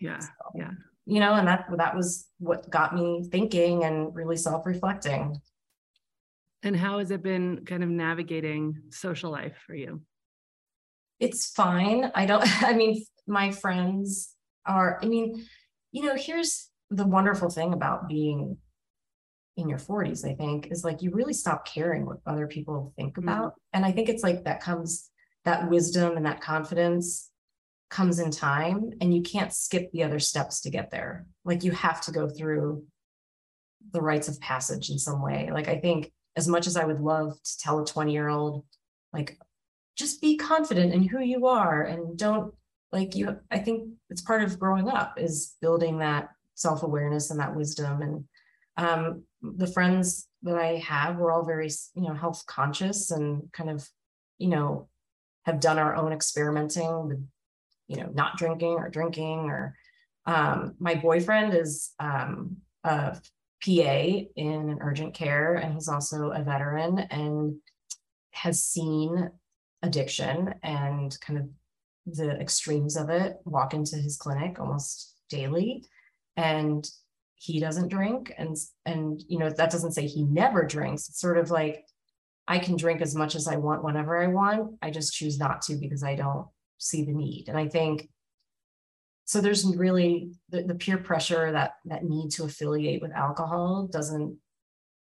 Yeah. 0.00 0.18
So. 0.18 0.28
Yeah 0.56 0.70
you 1.06 1.18
know, 1.18 1.34
and 1.34 1.48
that 1.48 1.64
that 1.76 1.96
was 1.96 2.28
what 2.38 2.70
got 2.70 2.94
me 2.94 3.26
thinking 3.32 3.82
and 3.82 4.14
really 4.14 4.36
self-reflecting. 4.36 5.40
And 6.62 6.76
how 6.76 6.98
has 6.98 7.10
it 7.10 7.22
been 7.22 7.64
kind 7.64 7.82
of 7.82 7.88
navigating 7.88 8.76
social 8.90 9.32
life 9.32 9.56
for 9.66 9.74
you? 9.74 10.02
It's 11.20 11.50
fine. 11.50 12.10
I 12.14 12.26
don't, 12.26 12.44
I 12.62 12.72
mean, 12.72 13.04
my 13.26 13.50
friends 13.52 14.34
are, 14.66 14.98
I 15.02 15.06
mean, 15.06 15.46
you 15.92 16.04
know, 16.04 16.16
here's 16.16 16.68
the 16.90 17.06
wonderful 17.06 17.50
thing 17.50 17.72
about 17.72 18.08
being 18.08 18.56
in 19.56 19.68
your 19.68 19.78
40s, 19.78 20.28
I 20.28 20.34
think, 20.34 20.68
is 20.70 20.84
like 20.84 21.02
you 21.02 21.10
really 21.12 21.32
stop 21.32 21.66
caring 21.66 22.06
what 22.06 22.18
other 22.26 22.46
people 22.46 22.92
think 22.96 23.12
mm-hmm. 23.14 23.28
about. 23.28 23.52
Mm-hmm. 23.52 23.74
And 23.74 23.84
I 23.84 23.92
think 23.92 24.08
it's 24.08 24.22
like 24.22 24.44
that 24.44 24.60
comes 24.60 25.10
that 25.44 25.70
wisdom 25.70 26.16
and 26.16 26.26
that 26.26 26.40
confidence 26.40 27.30
comes 27.88 28.18
in 28.18 28.30
time 28.30 28.90
and 29.00 29.14
you 29.14 29.22
can't 29.22 29.52
skip 29.52 29.90
the 29.90 30.02
other 30.02 30.18
steps 30.18 30.60
to 30.60 30.70
get 30.70 30.90
there. 30.90 31.26
Like 31.44 31.64
you 31.64 31.72
have 31.72 32.00
to 32.02 32.12
go 32.12 32.28
through 32.28 32.84
the 33.92 34.00
rites 34.00 34.28
of 34.28 34.40
passage 34.40 34.90
in 34.90 34.98
some 34.98 35.22
way. 35.22 35.50
Like 35.52 35.68
I 35.68 35.78
think 35.78 36.12
as 36.36 36.46
much 36.46 36.66
as 36.66 36.76
I 36.76 36.84
would 36.84 37.00
love 37.00 37.32
to 37.42 37.58
tell 37.58 37.80
a 37.80 37.84
20 37.84 38.12
year 38.12 38.28
old, 38.28 38.64
like 39.12 39.38
just 39.96 40.20
be 40.20 40.36
confident 40.36 40.92
in 40.92 41.06
who 41.06 41.20
you 41.20 41.46
are 41.46 41.82
and 41.82 42.16
don't 42.16 42.54
like 42.92 43.14
you, 43.14 43.38
I 43.50 43.58
think 43.58 43.90
it's 44.08 44.22
part 44.22 44.42
of 44.42 44.58
growing 44.58 44.88
up 44.88 45.18
is 45.18 45.54
building 45.60 45.98
that 45.98 46.30
self-awareness 46.54 47.30
and 47.30 47.40
that 47.40 47.54
wisdom. 47.54 48.02
And 48.02 48.24
um, 48.76 49.22
the 49.42 49.66
friends 49.66 50.26
that 50.42 50.56
I 50.56 50.76
have, 50.78 51.16
we're 51.16 51.32
all 51.32 51.44
very, 51.44 51.70
you 51.94 52.02
know, 52.02 52.14
health 52.14 52.44
conscious 52.46 53.10
and 53.10 53.50
kind 53.52 53.70
of, 53.70 53.88
you 54.38 54.48
know, 54.48 54.88
have 55.44 55.60
done 55.60 55.78
our 55.78 55.94
own 55.94 56.12
experimenting 56.12 57.08
with 57.08 57.26
you 57.90 57.96
know, 57.96 58.08
not 58.14 58.38
drinking 58.38 58.76
or 58.78 58.88
drinking 58.88 59.50
or 59.50 59.74
um, 60.24 60.74
my 60.78 60.94
boyfriend 60.94 61.54
is 61.54 61.90
um, 61.98 62.58
a 62.84 63.18
PA 63.64 63.70
in 64.36 64.70
an 64.70 64.78
urgent 64.80 65.12
care 65.12 65.56
and 65.56 65.74
he's 65.74 65.88
also 65.88 66.30
a 66.30 66.40
veteran 66.40 67.00
and 67.10 67.56
has 68.30 68.62
seen 68.62 69.30
addiction 69.82 70.54
and 70.62 71.18
kind 71.20 71.38
of 71.38 71.48
the 72.06 72.30
extremes 72.40 72.96
of 72.96 73.10
it 73.10 73.36
walk 73.44 73.74
into 73.74 73.96
his 73.96 74.16
clinic 74.16 74.58
almost 74.58 75.14
daily 75.28 75.84
and 76.36 76.88
he 77.36 77.58
doesn't 77.58 77.88
drink. 77.88 78.32
And 78.36 78.56
and 78.84 79.22
you 79.28 79.38
know 79.38 79.50
that 79.50 79.70
doesn't 79.70 79.92
say 79.92 80.06
he 80.06 80.24
never 80.24 80.64
drinks. 80.64 81.08
It's 81.08 81.20
sort 81.20 81.38
of 81.38 81.50
like 81.50 81.84
i 82.48 82.58
can 82.58 82.76
drink 82.76 83.00
as 83.00 83.14
much 83.14 83.34
as 83.34 83.46
i 83.46 83.56
want 83.56 83.84
whenever 83.84 84.20
i 84.20 84.26
want. 84.26 84.76
I 84.82 84.90
just 84.90 85.14
choose 85.14 85.38
not 85.38 85.62
to 85.62 85.76
because 85.76 86.02
i 86.02 86.14
don't 86.14 86.46
see 86.78 87.04
the 87.04 87.12
need. 87.12 87.48
And 87.48 87.56
I 87.56 87.68
think 87.68 88.08
so 89.24 89.40
there's 89.40 89.64
really 89.64 90.32
the, 90.48 90.64
the 90.64 90.74
peer 90.74 90.98
pressure 90.98 91.52
that 91.52 91.74
that 91.86 92.04
need 92.04 92.30
to 92.32 92.44
affiliate 92.44 93.00
with 93.00 93.12
alcohol 93.12 93.88
doesn't 93.90 94.36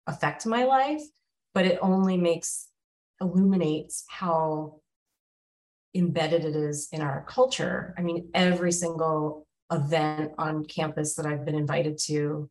affect 0.06 0.46
my 0.46 0.64
life, 0.64 1.02
but 1.54 1.64
it 1.64 1.78
only 1.82 2.16
makes 2.16 2.67
illuminates 3.20 4.04
how 4.08 4.80
embedded 5.94 6.44
it 6.44 6.54
is 6.54 6.88
in 6.92 7.00
our 7.00 7.24
culture. 7.28 7.94
I 7.98 8.02
mean, 8.02 8.28
every 8.34 8.72
single 8.72 9.46
event 9.70 10.32
on 10.38 10.64
campus 10.64 11.14
that 11.14 11.26
I've 11.26 11.44
been 11.44 11.54
invited 11.54 11.98
to 12.06 12.48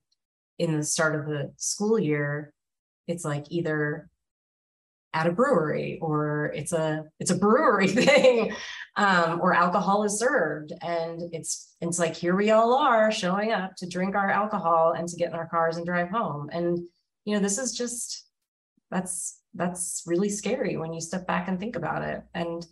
in 0.60 0.75
the 0.75 0.84
start 0.84 1.15
of 1.15 1.25
the 1.25 1.53
school 1.58 1.99
year, 1.99 2.53
it's 3.08 3.23
like 3.23 3.45
either 3.49 4.10
at 5.13 5.25
a 5.25 5.32
brewery 5.32 5.97
or 6.01 6.51
it's 6.53 6.73
a 6.73 7.03
it's 7.19 7.32
a 7.32 7.38
brewery 7.38 7.88
thing 8.06 8.53
um, 8.97 9.39
or 9.41 9.53
alcohol 9.53 10.03
is 10.03 10.19
served 10.19 10.73
and 10.82 11.21
it's 11.32 11.75
it's 11.82 11.97
like 11.97 12.15
here 12.15 12.36
we 12.36 12.51
all 12.51 12.75
are 12.75 13.12
showing 13.12 13.51
up 13.51 13.75
to 13.75 13.88
drink 13.88 14.15
our 14.15 14.30
alcohol 14.30 14.93
and 14.95 15.08
to 15.08 15.15
get 15.15 15.30
in 15.30 15.36
our 15.36 15.47
cars 15.47 15.77
and 15.77 15.86
drive 15.86 16.10
home 16.10 16.49
and 16.51 16.77
you 17.25 17.34
know 17.34 17.39
this 17.39 17.58
is 17.58 17.73
just 17.73 18.26
that's 18.89 19.41
that's 19.54 20.04
really 20.06 20.30
scary 20.30 20.78
when 20.78 20.93
you 20.93 21.02
step 21.02 21.28
back 21.28 21.47
and 21.47 21.60
think 21.60 21.76
about 21.76 22.04
it. 22.04 22.21
And 22.34 22.65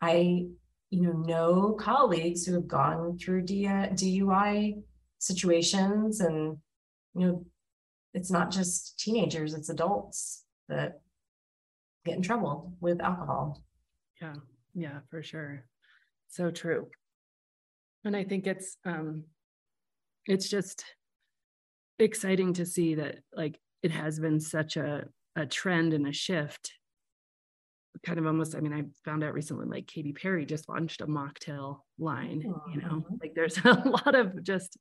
i 0.00 0.46
you 0.90 1.02
know 1.02 1.12
know 1.12 1.72
colleagues 1.72 2.46
who 2.46 2.54
have 2.54 2.68
gone 2.68 3.18
through 3.18 3.42
DUI 3.42 4.80
situations 5.18 6.20
and 6.20 6.56
you 7.14 7.26
know 7.26 7.46
it's 8.14 8.30
not 8.30 8.50
just 8.50 8.98
teenagers 8.98 9.54
it's 9.54 9.68
adults 9.68 10.44
that 10.68 11.00
get 12.04 12.16
in 12.16 12.22
trouble 12.22 12.72
with 12.80 13.00
alcohol. 13.00 13.62
Yeah 14.20 14.34
yeah 14.74 15.00
for 15.10 15.22
sure. 15.22 15.64
So 16.28 16.50
true. 16.50 16.88
And 18.04 18.16
i 18.16 18.24
think 18.24 18.46
it's 18.46 18.76
um 18.84 19.24
it's 20.26 20.48
just 20.48 20.84
exciting 21.98 22.52
to 22.54 22.64
see 22.64 22.94
that 22.94 23.16
like 23.34 23.58
it 23.82 23.90
has 23.90 24.20
been 24.20 24.38
such 24.40 24.76
a 24.76 25.04
a 25.38 25.46
trend 25.46 25.94
and 25.94 26.06
a 26.06 26.12
shift 26.12 26.72
kind 28.04 28.18
of 28.18 28.26
almost 28.26 28.54
i 28.54 28.60
mean 28.60 28.72
i 28.72 28.82
found 29.04 29.24
out 29.24 29.34
recently 29.34 29.66
like 29.66 29.86
Katy 29.86 30.12
Perry 30.12 30.44
just 30.44 30.68
launched 30.68 31.00
a 31.00 31.06
mocktail 31.06 31.80
line 31.98 32.42
you 32.72 32.80
know 32.80 33.04
like 33.20 33.34
there's 33.34 33.58
a 33.64 33.82
lot 33.86 34.14
of 34.14 34.42
just 34.42 34.76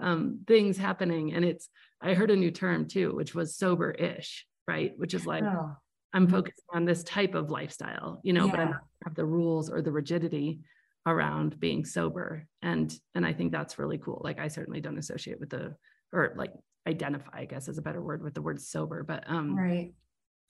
um, 0.00 0.40
things 0.46 0.76
happening 0.76 1.32
and 1.32 1.44
it's 1.44 1.68
i 2.00 2.14
heard 2.14 2.30
a 2.30 2.36
new 2.36 2.50
term 2.50 2.86
too 2.86 3.14
which 3.14 3.34
was 3.34 3.56
sober-ish 3.56 4.46
right 4.66 4.92
which 4.96 5.14
is 5.14 5.24
like 5.26 5.44
oh. 5.44 5.76
i'm 6.12 6.26
mm-hmm. 6.26 6.34
focusing 6.34 6.64
on 6.74 6.84
this 6.84 7.02
type 7.04 7.34
of 7.34 7.50
lifestyle 7.50 8.20
you 8.22 8.32
know 8.32 8.46
yeah. 8.46 8.50
but 8.50 8.60
i 8.60 8.64
don't 8.64 8.76
have 9.04 9.14
the 9.14 9.24
rules 9.24 9.70
or 9.70 9.80
the 9.80 9.92
rigidity 9.92 10.60
around 11.06 11.58
being 11.58 11.84
sober 11.84 12.46
and 12.60 12.94
and 13.14 13.24
i 13.24 13.32
think 13.32 13.50
that's 13.50 13.78
really 13.78 13.98
cool 13.98 14.20
like 14.24 14.38
i 14.38 14.48
certainly 14.48 14.80
don't 14.80 14.98
associate 14.98 15.40
with 15.40 15.50
the 15.50 15.74
or 16.12 16.34
like 16.36 16.52
identify 16.86 17.40
i 17.40 17.44
guess 17.44 17.68
is 17.68 17.78
a 17.78 17.82
better 17.82 18.02
word 18.02 18.22
with 18.22 18.34
the 18.34 18.42
word 18.42 18.60
sober 18.60 19.02
but 19.02 19.24
um 19.26 19.56
right 19.56 19.92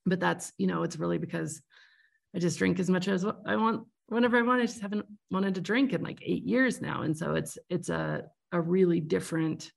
but 0.07 0.21
that's 0.21 0.53
you 0.59 0.67
know 0.67 0.83
it's 0.83 0.99
really 0.99 1.19
because 1.19 1.61
I 2.35 2.39
just 2.39 2.59
drink 2.59 2.79
as 2.79 2.91
much 2.91 3.09
as 3.09 3.25
I 3.25 3.57
want 3.57 3.87
whenever 4.07 4.37
I 4.37 4.43
want. 4.43 4.63
I 4.63 4.67
just 4.67 4.81
haven't 4.81 5.07
wanted 5.31 5.55
to 5.55 5.61
drink 5.61 5.93
in 5.93 6.03
like 6.03 6.21
eight 6.23 6.45
years 6.45 6.81
now. 6.81 7.03
And 7.03 7.17
so 7.17 7.35
it's 7.35 7.59
it's 7.71 7.89
a 7.89 8.25
a 8.53 8.61
really 8.61 9.01
different 9.01 9.73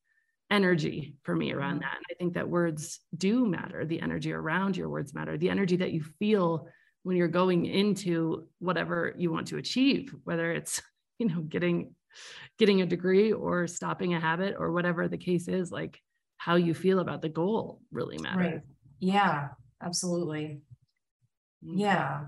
energy 0.50 1.16
for 1.24 1.36
me 1.36 1.54
around 1.54 1.76
mm-hmm. 1.76 1.82
that. 1.82 1.98
And 1.98 2.06
I 2.10 2.14
think 2.16 2.34
that 2.34 2.50
words 2.50 3.00
do 3.16 3.46
matter. 3.46 3.86
The 3.86 4.02
energy 4.02 4.34
around 4.34 4.76
your 4.76 4.90
words 4.90 5.14
matter. 5.14 5.38
The 5.38 5.50
energy 5.50 5.78
that 5.78 5.92
you 5.92 6.04
feel 6.20 6.68
when 7.04 7.16
you're 7.16 7.28
going 7.28 7.66
into 7.66 8.48
whatever 8.60 9.16
you 9.18 9.32
want 9.32 9.48
to 9.48 9.58
achieve, 9.58 10.14
whether 10.24 10.52
it's, 10.52 10.82
you 11.20 11.28
know, 11.28 11.42
getting 11.42 11.96
getting 12.58 12.82
a 12.82 12.86
degree 12.86 13.32
or 13.32 13.68
stopping 13.68 14.14
a 14.14 14.20
habit 14.20 14.56
or 14.58 14.72
whatever 14.72 15.08
the 15.08 15.18
case 15.18 15.48
is, 15.48 15.72
like 15.72 16.00
how 16.38 16.56
you 16.56 16.74
feel 16.74 17.00
about 17.00 17.22
the 17.22 17.30
goal 17.30 17.82
really 17.92 18.18
matters. 18.18 18.54
Right. 18.54 18.62
Yeah, 19.00 19.50
absolutely. 19.82 20.62
Mm-hmm. 21.64 21.80
Yeah. 21.80 22.26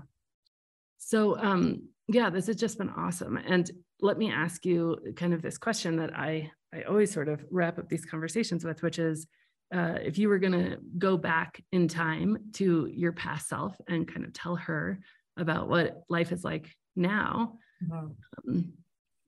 So, 0.98 1.38
um, 1.38 1.88
yeah, 2.08 2.30
this 2.30 2.46
has 2.46 2.56
just 2.56 2.78
been 2.78 2.90
awesome. 2.90 3.36
And 3.36 3.70
let 4.00 4.18
me 4.18 4.30
ask 4.30 4.64
you 4.64 4.98
kind 5.16 5.34
of 5.34 5.42
this 5.42 5.58
question 5.58 5.96
that 5.96 6.16
I 6.16 6.50
I 6.74 6.82
always 6.82 7.12
sort 7.12 7.28
of 7.28 7.44
wrap 7.50 7.78
up 7.78 7.88
these 7.88 8.04
conversations 8.04 8.64
with, 8.64 8.82
which 8.82 8.98
is, 8.98 9.28
uh, 9.72 9.98
if 10.02 10.18
you 10.18 10.28
were 10.28 10.40
going 10.40 10.52
to 10.52 10.78
go 10.98 11.16
back 11.16 11.62
in 11.70 11.86
time 11.86 12.36
to 12.54 12.90
your 12.92 13.12
past 13.12 13.48
self 13.48 13.76
and 13.88 14.12
kind 14.12 14.24
of 14.24 14.32
tell 14.32 14.56
her 14.56 14.98
about 15.36 15.68
what 15.68 16.02
life 16.08 16.32
is 16.32 16.44
like 16.44 16.68
now 16.96 17.58
mm-hmm. 17.82 18.50
um, 18.50 18.72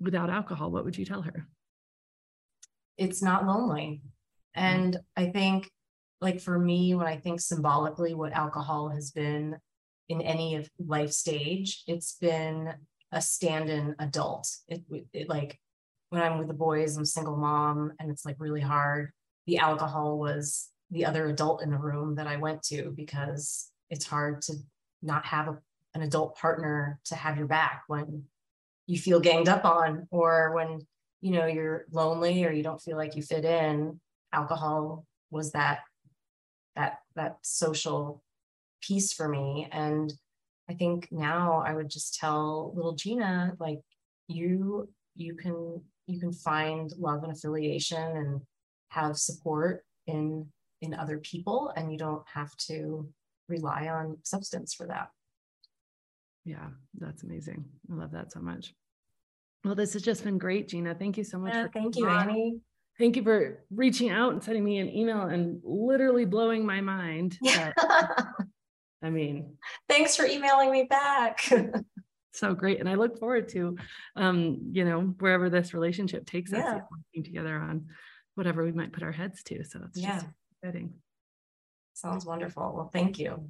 without 0.01 0.31
alcohol, 0.31 0.71
what 0.71 0.85
would 0.85 0.99
you 0.99 1.05
tell 1.05 1.23
her? 1.23 1.47
It's 2.99 3.23
not 3.23 3.47
lonely. 3.47 4.03
Mm-hmm. 4.57 4.65
And 4.65 4.97
I 5.17 5.27
think, 5.27 5.71
like 6.21 6.41
for 6.41 6.59
me, 6.59 6.95
when 6.95 7.07
I 7.07 7.17
think 7.17 7.41
symbolically 7.41 8.15
what 8.15 8.33
alcohol 8.33 8.89
has 8.89 9.11
been 9.11 9.57
in 10.09 10.23
any 10.23 10.55
of 10.55 10.69
life 10.79 11.13
stage, 11.13 11.83
it's 11.87 12.17
been 12.21 12.73
a 13.13 13.21
stand-in 13.21 13.95
adult. 13.99 14.49
It, 14.69 14.83
it 15.13 15.29
like 15.29 15.59
when 16.11 16.23
I'm 16.23 16.39
with 16.39 16.49
the 16.49 16.55
boys, 16.55 16.97
I'm 16.97 17.03
a 17.03 17.07
single 17.07 17.37
mom, 17.37 17.93
and 17.99 18.11
it's 18.11 18.25
like 18.25 18.37
really 18.39 18.61
hard. 18.61 19.11
The 19.47 19.59
alcohol 19.59 20.19
was 20.19 20.71
the 20.91 21.05
other 21.05 21.27
adult 21.27 21.63
in 21.63 21.71
the 21.71 21.79
room 21.79 22.15
that 22.15 22.27
I 22.27 22.37
went 22.37 22.63
to 22.65 22.93
because 22.97 23.71
it's 23.91 24.07
hard 24.07 24.43
to 24.43 24.55
not 25.03 25.27
have 25.27 25.49
a, 25.49 25.59
an 25.95 26.03
adult 26.03 26.37
partner 26.37 27.01
to 27.07 27.15
have 27.15 27.37
your 27.37 27.47
back 27.47 27.83
when 27.89 28.25
you 28.87 28.99
feel 28.99 29.21
ganged 29.21 29.49
up 29.49 29.65
on 29.65 30.07
or 30.11 30.53
when 30.55 30.81
you 31.21 31.33
know 31.33 31.47
you're 31.47 31.87
lonely 31.91 32.45
or 32.45 32.53
you 32.53 32.63
don't 32.63 32.81
feel 32.81 32.97
like 32.97 33.17
you 33.17 33.23
fit 33.23 33.45
in 33.45 33.99
alcohol 34.33 35.05
was 35.31 35.53
that 35.53 35.81
that 36.77 36.99
that 37.15 37.39
social 37.43 38.23
piece 38.83 39.13
for 39.13 39.29
me. 39.29 39.69
And 39.73 40.13
I 40.69 40.75
think 40.75 41.09
now 41.11 41.63
I 41.67 41.75
would 41.75 41.89
just 41.89 42.15
tell 42.15 42.73
little 42.75 42.95
Gina, 42.95 43.55
like, 43.59 43.81
you 44.29 44.89
you 45.15 45.35
can 45.35 45.81
you 46.07 46.21
can 46.21 46.33
find 46.33 46.93
love 46.99 47.23
and 47.23 47.33
affiliation 47.33 48.17
and 48.17 48.41
have 48.91 49.17
support 49.17 49.85
in 50.07 50.47
in 50.83 50.95
other 50.95 51.19
people 51.19 51.73
and 51.75 51.91
you 51.91 51.99
don't 51.99 52.23
have 52.33 52.55
to 52.57 53.09
rely 53.49 53.89
on 53.89 54.19
substance 54.23 54.75
for 54.75 54.87
that 54.87 55.09
yeah 56.47 56.69
that's 56.99 57.23
amazing 57.23 57.65
i 57.91 57.95
love 57.95 58.13
that 58.13 58.33
so 58.33 58.41
much 58.41 58.73
well 59.65 59.75
this 59.75 59.93
has 59.93 60.03
just 60.03 60.25
been 60.25 60.39
great 60.39 60.69
gina 60.69 60.95
thank 60.95 61.19
you 61.19 61.25
so 61.25 61.39
much 61.39 61.53
yeah, 61.53 61.67
thank 61.75 61.97
you 61.97 62.09
annie 62.09 62.59
thank 62.99 63.17
you 63.17 63.23
for 63.23 63.65
reaching 63.71 64.09
out 64.09 64.33
and 64.33 64.43
sending 64.43 64.65
me 64.65 64.79
an 64.79 64.89
email 64.89 65.23
and 65.23 65.61
literally 65.63 66.25
blowing 66.25 66.65
my 66.65 66.81
mind 66.81 67.37
yeah. 67.43 67.73
I 69.03 69.11
mean, 69.11 69.57
thanks 69.89 70.17
for 70.17 70.27
emailing 70.27 70.71
me 70.71 70.85
back. 70.85 71.41
so 72.33 72.55
great. 72.55 72.81
And 72.81 72.89
I 72.89 72.95
look 72.95 73.19
forward 73.19 73.49
to, 73.51 73.77
um, 74.17 74.71
you 74.73 74.85
know, 74.85 75.15
wherever 75.21 75.51
this 75.51 75.75
relationship 75.75 76.27
takes 76.27 76.53
yeah. 76.53 76.77
us, 76.77 76.83
working 76.91 77.25
together 77.25 77.57
on 77.57 77.87
whatever 78.35 78.65
we 78.65 78.73
might 78.73 78.93
put 78.93 79.03
our 79.03 79.13
heads 79.13 79.43
to. 79.45 79.65
So 79.65 79.81
it's 79.87 79.99
yeah. 80.01 80.15
just 80.15 80.27
exciting. 80.63 80.95
Sounds 81.95 82.27
wonderful. 82.27 82.73
Well, 82.75 82.91
thank 82.93 83.19
you. 83.19 83.49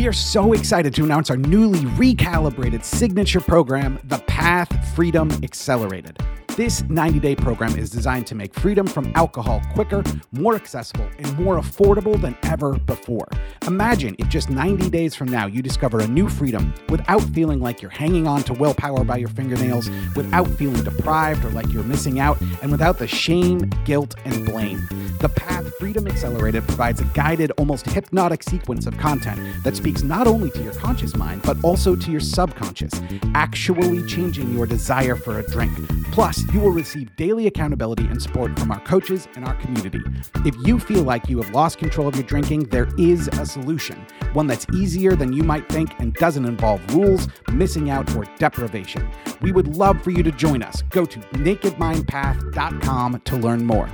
We 0.00 0.06
are 0.06 0.14
so 0.14 0.54
excited 0.54 0.94
to 0.94 1.04
announce 1.04 1.28
our 1.28 1.36
newly 1.36 1.80
recalibrated 1.80 2.84
signature 2.84 3.38
program, 3.38 3.98
the 4.04 4.16
Path 4.20 4.94
Freedom 4.94 5.30
Accelerated. 5.42 6.18
This 6.60 6.84
90 6.90 7.20
day 7.20 7.34
program 7.34 7.78
is 7.78 7.88
designed 7.88 8.26
to 8.26 8.34
make 8.34 8.52
freedom 8.52 8.86
from 8.86 9.10
alcohol 9.14 9.62
quicker, 9.72 10.04
more 10.32 10.54
accessible, 10.54 11.08
and 11.18 11.38
more 11.38 11.58
affordable 11.58 12.20
than 12.20 12.36
ever 12.42 12.74
before. 12.80 13.26
Imagine 13.66 14.14
if 14.18 14.28
just 14.28 14.50
90 14.50 14.90
days 14.90 15.14
from 15.14 15.28
now 15.28 15.46
you 15.46 15.62
discover 15.62 16.00
a 16.00 16.06
new 16.06 16.28
freedom 16.28 16.74
without 16.90 17.22
feeling 17.22 17.60
like 17.60 17.80
you're 17.80 17.90
hanging 17.90 18.26
on 18.26 18.42
to 18.42 18.52
willpower 18.52 19.04
by 19.04 19.16
your 19.16 19.30
fingernails, 19.30 19.88
without 20.14 20.46
feeling 20.48 20.84
deprived 20.84 21.46
or 21.46 21.50
like 21.52 21.72
you're 21.72 21.82
missing 21.82 22.20
out, 22.20 22.38
and 22.60 22.70
without 22.70 22.98
the 22.98 23.08
shame, 23.08 23.60
guilt, 23.86 24.14
and 24.26 24.44
blame. 24.44 24.86
The 25.20 25.30
Path 25.30 25.64
Freedom 25.78 26.06
Accelerated 26.06 26.66
provides 26.66 27.00
a 27.00 27.04
guided, 27.04 27.52
almost 27.52 27.86
hypnotic 27.86 28.42
sequence 28.42 28.84
of 28.86 28.98
content 28.98 29.40
that 29.64 29.76
speaks 29.76 30.02
not 30.02 30.26
only 30.26 30.50
to 30.50 30.62
your 30.62 30.74
conscious 30.74 31.16
mind, 31.16 31.40
but 31.40 31.56
also 31.64 31.96
to 31.96 32.10
your 32.10 32.20
subconscious, 32.20 32.92
actually 33.34 34.06
changing 34.06 34.52
your 34.52 34.66
desire 34.66 35.16
for 35.16 35.38
a 35.38 35.46
drink. 35.46 35.72
Plus, 36.10 36.42
you 36.52 36.60
will 36.60 36.70
receive 36.70 37.14
daily 37.16 37.46
accountability 37.46 38.06
and 38.06 38.20
support 38.20 38.58
from 38.58 38.72
our 38.72 38.80
coaches 38.80 39.28
and 39.36 39.44
our 39.44 39.54
community. 39.56 40.00
If 40.44 40.54
you 40.66 40.78
feel 40.78 41.02
like 41.02 41.28
you 41.28 41.40
have 41.40 41.54
lost 41.54 41.78
control 41.78 42.08
of 42.08 42.16
your 42.16 42.24
drinking, 42.24 42.64
there 42.64 42.88
is 42.98 43.28
a 43.28 43.46
solution, 43.46 44.04
one 44.32 44.46
that's 44.46 44.66
easier 44.74 45.16
than 45.16 45.32
you 45.32 45.42
might 45.42 45.68
think 45.68 45.98
and 45.98 46.14
doesn't 46.14 46.44
involve 46.44 46.94
rules, 46.94 47.28
missing 47.52 47.90
out, 47.90 48.14
or 48.16 48.24
deprivation. 48.38 49.08
We 49.40 49.52
would 49.52 49.76
love 49.76 50.02
for 50.02 50.10
you 50.10 50.22
to 50.22 50.32
join 50.32 50.62
us. 50.62 50.82
Go 50.82 51.04
to 51.04 51.18
nakedmindpath.com 51.18 53.22
to 53.24 53.36
learn 53.36 53.64
more. 53.64 53.88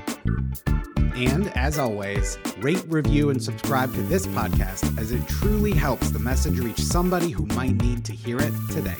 And 1.14 1.48
as 1.56 1.78
always, 1.78 2.38
rate, 2.58 2.84
review, 2.88 3.30
and 3.30 3.42
subscribe 3.42 3.94
to 3.94 4.02
this 4.02 4.26
podcast 4.26 4.98
as 4.98 5.12
it 5.12 5.26
truly 5.26 5.72
helps 5.72 6.10
the 6.10 6.18
message 6.18 6.58
reach 6.58 6.78
somebody 6.78 7.30
who 7.30 7.46
might 7.46 7.80
need 7.82 8.04
to 8.04 8.12
hear 8.12 8.38
it 8.38 8.52
today. 8.70 8.96